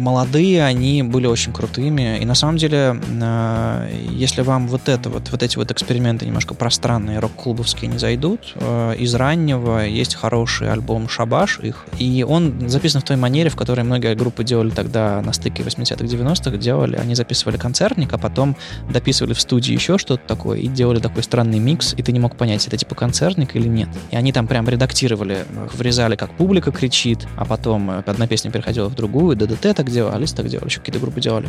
молодые 0.00 0.64
они 0.64 1.02
были 1.02 1.26
очень 1.26 1.52
крутыми. 1.52 2.18
И 2.20 2.24
на 2.24 2.34
самом 2.34 2.56
деле, 2.56 3.00
э, 3.20 3.92
если 4.10 4.42
вам 4.42 4.66
вот 4.66 4.88
это 4.88 5.10
вот, 5.10 5.30
вот 5.30 5.42
эти 5.42 5.56
вот 5.56 5.70
эксперименты 5.70 6.26
немножко 6.26 6.54
пространные, 6.54 7.18
рок-клубовские 7.18 7.90
не 7.90 7.98
зайдут, 7.98 8.54
э, 8.54 8.96
из 8.98 9.14
раннего 9.14 9.84
есть 9.86 10.14
хороший 10.14 10.72
альбом 10.72 11.08
«Шабаш» 11.08 11.60
их, 11.60 11.84
и 11.98 12.24
он 12.26 12.68
записан 12.68 13.00
в 13.00 13.04
той 13.04 13.16
манере, 13.16 13.50
в 13.50 13.56
которой 13.56 13.82
многие 13.82 14.14
группы 14.14 14.42
делали 14.42 14.70
тогда 14.70 15.20
на 15.22 15.32
стыке 15.32 15.62
80-х, 15.62 16.04
90-х, 16.04 16.56
делали, 16.56 16.96
они 16.96 17.14
записывали 17.14 17.56
концертник, 17.56 18.12
а 18.12 18.18
потом 18.18 18.56
дописывали 18.90 19.34
в 19.34 19.40
студии 19.40 19.72
еще 19.72 19.98
что-то 19.98 20.26
такое 20.26 20.58
и 20.58 20.66
делали 20.66 21.00
такой 21.00 21.22
странный 21.22 21.58
микс, 21.58 21.94
и 21.96 22.02
ты 22.02 22.12
не 22.12 22.20
мог 22.20 22.36
понять, 22.36 22.66
это 22.66 22.76
типа 22.76 22.94
концертник 22.94 23.54
или 23.54 23.68
нет. 23.68 23.88
И 24.10 24.16
они 24.16 24.32
там 24.32 24.46
прям 24.46 24.68
редактировали, 24.68 25.44
врезали, 25.74 26.16
как 26.16 26.32
публика 26.32 26.72
кричит, 26.72 27.26
а 27.36 27.44
потом 27.44 27.90
э, 27.90 28.02
одна 28.06 28.26
песня 28.26 28.50
переходила 28.50 28.88
в 28.88 28.94
другую, 28.94 29.36
ДДТ 29.36 29.74
так 29.76 29.89
делал, 29.90 30.14
Алис 30.14 30.32
так 30.32 30.48
делал, 30.48 30.66
еще 30.66 30.80
какие-то 30.80 31.00
группы 31.00 31.20
делали. 31.20 31.48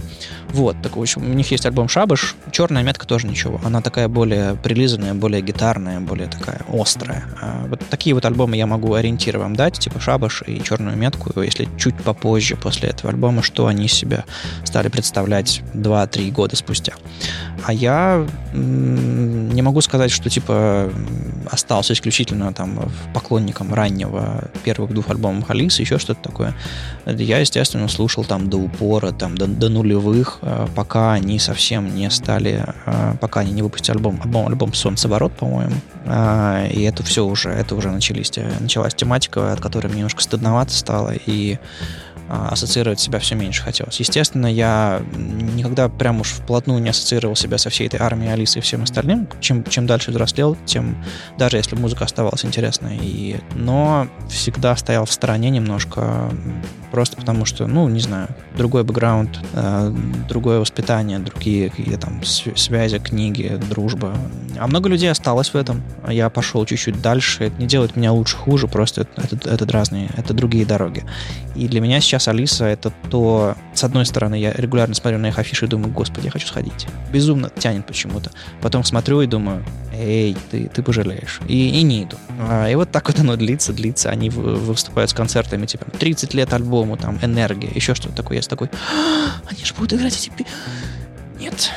Вот, 0.50 0.76
так 0.82 0.98
в 0.98 1.02
общем, 1.02 1.24
у 1.24 1.34
них 1.34 1.50
есть 1.52 1.66
альбом 1.66 1.88
Шабаш, 1.88 2.36
черная 2.52 2.84
метка 2.84 3.06
тоже 3.08 3.28
ничего. 3.28 3.60
Она 3.64 3.82
такая 3.82 4.08
более 4.08 4.56
прилизанная, 4.56 5.14
более 5.14 5.42
гитарная, 5.42 6.00
более 6.00 6.28
такая 6.28 6.62
острая. 6.72 7.26
А 7.42 7.66
вот 7.68 7.82
такие 7.90 8.14
вот 8.14 8.26
альбомы 8.26 8.56
я 8.58 8.68
могу 8.68 8.94
ориентир 8.94 9.38
вам 9.38 9.56
дать, 9.56 9.80
типа 9.80 10.00
Шабаш 10.00 10.44
и 10.48 10.62
черную 10.64 10.98
метку, 10.98 11.42
если 11.42 11.68
чуть 11.78 11.96
попозже 11.96 12.56
после 12.56 12.90
этого 12.90 13.12
альбома, 13.12 13.42
что 13.44 13.68
они 13.68 13.88
себя 13.88 14.26
стали 14.64 14.88
представлять 14.88 15.62
2-3 15.74 16.32
года 16.32 16.56
спустя. 16.56 16.94
А 17.64 17.74
я 17.74 18.26
не 18.54 19.62
могу 19.62 19.82
сказать, 19.82 20.12
что 20.12 20.30
типа 20.30 20.92
остался 21.50 21.94
исключительно 21.94 22.54
там 22.54 22.92
поклонником 23.14 23.74
раннего 23.74 24.50
первых 24.64 24.94
двух 24.94 25.10
альбомов 25.10 25.50
Алисы, 25.50 25.82
еще 25.82 26.00
что-то 26.00 26.22
такое. 26.22 26.56
Я, 27.06 27.40
естественно, 27.40 27.88
слушал 27.88 28.24
там 28.32 28.50
до 28.50 28.58
упора, 28.60 29.12
там 29.12 29.38
до, 29.38 29.46
до 29.46 29.68
нулевых, 29.68 30.40
э, 30.42 30.66
пока 30.74 31.12
они 31.12 31.38
совсем 31.38 31.94
не 31.94 32.10
стали, 32.10 32.66
э, 32.86 33.16
пока 33.20 33.42
они 33.42 33.52
не 33.52 33.62
выпустили 33.62 33.98
альбом, 33.98 34.22
альбом, 34.24 34.48
альбом 34.48 34.74
«Солнцеворот», 34.74 35.34
по-моему. 35.34 35.76
А, 36.06 36.66
и 36.66 36.82
это 36.84 37.04
все 37.04 37.26
уже, 37.26 37.50
это 37.50 37.76
уже 37.76 37.92
начались, 37.92 38.32
началась 38.62 38.94
тематика, 38.94 39.52
от 39.52 39.60
которой 39.60 39.88
мне 39.88 39.98
немножко 39.98 40.22
стыдновато 40.22 40.72
стало, 40.72 41.12
и 41.14 41.60
ассоциировать 42.32 43.00
себя 43.00 43.20
все 43.20 43.36
меньше 43.36 43.62
хотелось. 43.62 44.00
Естественно, 44.00 44.48
я 44.48 45.02
никогда 45.16 45.90
прям 45.90 46.22
уж 46.22 46.30
вплотную 46.30 46.82
не 46.82 46.90
ассоциировал 46.90 47.36
себя 47.36 47.58
со 47.58 47.70
всей 47.70 47.88
этой 47.88 48.00
армией 48.00 48.32
Алисы 48.32 48.60
и 48.60 48.62
всем 48.62 48.84
остальным. 48.84 49.28
Чем, 49.40 49.64
чем 49.66 49.86
дальше 49.86 50.12
взрослел, 50.12 50.58
тем 50.66 51.04
даже 51.38 51.58
если 51.58 51.76
музыка 51.76 52.06
оставалась 52.06 52.46
интересной. 52.46 52.98
И, 53.02 53.40
но 53.56 54.08
всегда 54.30 54.76
стоял 54.76 55.06
в 55.06 55.12
стороне 55.12 55.50
немножко, 55.50 56.32
просто 56.92 57.18
потому 57.18 57.46
что, 57.46 57.68
ну, 57.68 57.88
не 57.90 58.00
знаю, 58.00 58.30
другой 58.56 58.84
бэкграунд, 58.84 59.40
э, 59.54 59.94
другое 60.30 60.60
воспитание, 60.60 61.20
другие 61.20 61.70
какие-то 61.70 61.98
там 61.98 62.24
связи, 62.24 63.00
книги, 63.00 63.60
дружба. 63.70 64.16
А 64.58 64.68
много 64.68 64.90
людей 64.90 65.12
осталось 65.12 65.50
в 65.50 65.56
этом. 65.56 65.84
Я 66.08 66.30
пошел 66.30 66.66
чуть-чуть 66.66 67.02
дальше. 67.02 67.46
Это 67.46 67.60
не 67.60 67.68
делает 67.68 67.96
меня 67.96 68.14
лучше, 68.14 68.38
хуже, 68.38 68.68
просто 68.68 69.02
это, 69.02 69.36
это, 69.36 69.50
это 69.50 69.68
разные, 69.72 70.10
это 70.16 70.34
другие 70.34 70.66
дороги. 70.66 71.04
И 71.56 71.68
для 71.68 71.82
меня 71.82 72.00
сейчас 72.00 72.21
Алиса 72.28 72.66
это 72.66 72.92
то... 73.10 73.56
С 73.74 73.84
одной 73.84 74.06
стороны, 74.06 74.36
я 74.36 74.52
регулярно 74.54 74.94
смотрю 74.94 75.20
на 75.20 75.28
их 75.28 75.40
афиши 75.40 75.66
и 75.66 75.68
думаю, 75.68 75.92
господи, 75.94 76.26
я 76.26 76.32
хочу 76.32 76.48
сходить. 76.48 76.88
Безумно 77.12 77.50
тянет 77.50 77.86
почему-то. 77.86 78.32
Потом 78.62 78.84
смотрю 78.84 79.22
и 79.22 79.28
думаю, 79.28 79.64
эй, 79.94 80.36
ты, 80.50 80.68
ты 80.68 80.84
пожалеешь. 80.84 81.40
И, 81.48 81.80
и 81.80 81.84
не 81.84 82.04
иду. 82.04 82.18
А, 82.40 82.70
и 82.70 82.76
вот 82.76 82.92
так 82.92 83.08
вот 83.08 83.20
оно 83.20 83.36
длится, 83.36 83.74
длится. 83.74 84.10
Они 84.10 84.30
выступают 84.30 85.10
с 85.12 85.14
концертами, 85.14 85.66
типа, 85.66 85.86
30 86.00 86.34
лет 86.34 86.54
альбому, 86.54 86.98
там, 86.98 87.18
энергия, 87.22 87.70
еще 87.74 87.96
что-то 87.96 88.16
такое. 88.16 88.38
Я 88.38 88.42
такой, 88.44 88.70
«А, 88.74 89.42
они 89.50 89.64
же 89.64 89.74
будут 89.74 89.94
играть 89.94 90.16
эти... 90.18 90.32
Нет, 91.42 91.72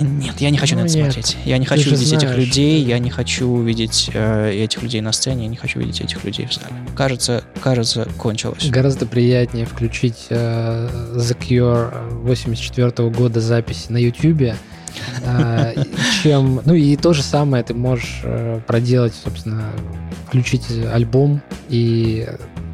нет, 0.00 0.34
я 0.38 0.50
не 0.50 0.58
хочу 0.58 0.74
ну, 0.74 0.82
на 0.82 0.84
это 0.84 0.96
нет. 0.98 1.12
смотреть. 1.12 1.36
Я 1.46 1.56
не 1.56 1.64
хочу 1.64 1.90
видеть 1.90 2.08
знаешь. 2.08 2.24
этих 2.24 2.36
людей, 2.36 2.82
я 2.82 2.98
не 2.98 3.08
хочу 3.08 3.62
видеть 3.62 4.10
э, 4.12 4.52
этих 4.52 4.82
людей 4.82 5.00
на 5.00 5.12
сцене, 5.12 5.44
я 5.44 5.48
не 5.48 5.56
хочу 5.56 5.80
видеть 5.80 6.02
этих 6.02 6.22
людей 6.24 6.46
в 6.46 6.52
зале. 6.52 6.74
Кажется, 6.94 7.42
кажется, 7.62 8.06
кончилось. 8.18 8.68
Гораздо 8.68 9.06
приятнее 9.06 9.64
включить 9.64 10.26
э, 10.28 10.90
The 11.14 11.38
Cure 11.38 12.20
84 12.22 13.08
года 13.08 13.40
запись 13.40 13.88
на 13.88 13.96
YouTube, 13.96 14.54
э, 15.22 15.84
чем... 16.22 16.60
Ну 16.66 16.74
и 16.74 16.94
то 16.96 17.14
же 17.14 17.22
самое 17.22 17.64
ты 17.64 17.72
можешь 17.72 18.20
э, 18.24 18.60
проделать, 18.66 19.14
собственно, 19.24 19.70
включить 20.26 20.66
альбом, 20.92 21.40
и 21.70 22.28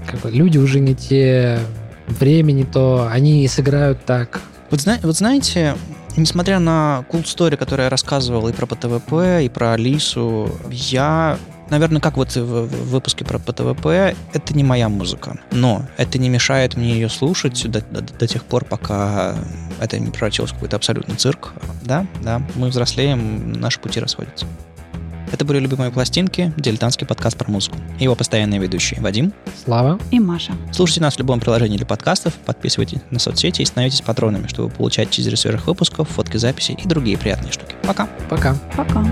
как 0.04 0.20
бы, 0.20 0.32
люди 0.32 0.58
уже 0.58 0.80
не 0.80 0.96
те, 0.96 1.60
времени 2.08 2.64
то, 2.64 3.08
они 3.08 3.46
сыграют 3.46 4.04
так. 4.04 4.40
Вот, 4.70 4.80
зна- 4.80 4.98
вот 5.02 5.16
знаете, 5.16 5.76
Несмотря 6.16 6.60
на 6.60 7.04
cool 7.10 7.24
story, 7.24 7.56
которую 7.56 7.84
я 7.84 7.90
рассказывал 7.90 8.48
и 8.48 8.52
про 8.52 8.66
ПТВП, 8.66 9.44
и 9.44 9.48
про 9.48 9.72
Алису, 9.72 10.50
я 10.70 11.38
наверное, 11.70 12.00
как 12.00 12.16
вот 12.16 12.36
в, 12.36 12.66
выпуске 12.66 13.24
про 13.24 13.38
ПТВП, 13.38 14.14
это 14.32 14.54
не 14.54 14.62
моя 14.62 14.88
музыка. 14.88 15.40
Но 15.50 15.86
это 15.96 16.18
не 16.18 16.28
мешает 16.28 16.76
мне 16.76 16.94
ее 16.94 17.08
слушать 17.08 17.68
до, 17.68 17.80
до, 17.80 18.00
до 18.02 18.26
тех 18.26 18.44
пор, 18.44 18.64
пока 18.64 19.34
это 19.80 19.98
не 19.98 20.10
превратилось 20.10 20.50
в 20.50 20.54
какой-то 20.54 20.76
абсолютный 20.76 21.16
цирк. 21.16 21.52
Да, 21.82 22.06
да, 22.22 22.42
мы 22.54 22.68
взрослеем, 22.68 23.52
наши 23.52 23.80
пути 23.80 23.98
расходятся. 24.00 24.46
Это 25.34 25.44
были 25.44 25.58
«Любимые 25.58 25.90
пластинки», 25.90 26.54
дилетантский 26.56 27.08
подкаст 27.08 27.36
про 27.36 27.50
музыку. 27.50 27.76
Его 27.98 28.14
постоянные 28.14 28.60
ведущие 28.60 29.00
Вадим, 29.00 29.32
Слава 29.64 29.98
и 30.12 30.20
Маша. 30.20 30.52
Слушайте 30.70 31.00
нас 31.00 31.16
в 31.16 31.18
любом 31.18 31.40
приложении 31.40 31.76
для 31.76 31.86
подкастов, 31.86 32.34
подписывайтесь 32.34 33.00
на 33.10 33.18
соцсети 33.18 33.62
и 33.62 33.64
становитесь 33.64 34.00
патронами, 34.00 34.46
чтобы 34.46 34.70
получать 34.70 35.10
тизеры 35.10 35.36
свежих 35.36 35.66
выпусков, 35.66 36.08
фотки 36.08 36.36
записей 36.36 36.78
и 36.80 36.86
другие 36.86 37.18
приятные 37.18 37.50
штуки. 37.50 37.74
Пока. 37.82 38.08
Пока. 38.30 38.56
Пока. 38.76 39.04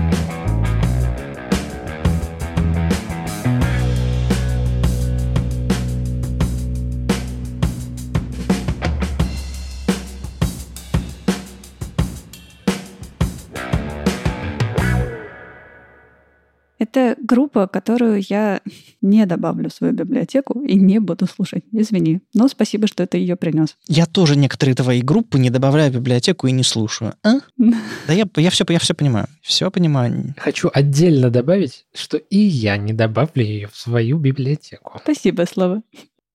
Это 16.83 17.15
группа, 17.17 17.67
которую 17.67 18.21
я 18.29 18.61
не 19.01 19.25
добавлю 19.25 19.69
в 19.69 19.73
свою 19.73 19.93
библиотеку 19.93 20.61
и 20.61 20.75
не 20.75 20.99
буду 20.99 21.27
слушать. 21.27 21.63
Извини. 21.71 22.19
Но 22.33 22.49
спасибо, 22.49 22.87
что 22.87 23.07
ты 23.07 23.19
ее 23.19 23.37
принес. 23.37 23.77
Я 23.87 24.05
тоже 24.05 24.35
некоторые 24.35 24.75
твои 24.75 25.01
группы 25.01 25.39
не 25.39 25.49
добавляю 25.49 25.91
в 25.91 25.95
библиотеку 25.95 26.47
и 26.47 26.51
не 26.51 26.63
слушаю. 26.63 27.13
А? 27.23 27.35
Да 28.07 28.11
я, 28.11 28.25
я, 28.35 28.49
все, 28.49 28.65
я 28.67 28.79
все 28.79 28.93
понимаю. 28.93 29.27
Все 29.41 29.71
понимаю. 29.71 30.35
Хочу 30.37 30.69
отдельно 30.73 31.29
добавить, 31.29 31.85
что 31.93 32.17
и 32.17 32.37
я 32.37 32.75
не 32.75 32.91
добавлю 32.91 33.43
ее 33.43 33.69
в 33.71 33.77
свою 33.77 34.17
библиотеку. 34.17 34.99
Спасибо, 35.01 35.45
Слава. 35.45 35.81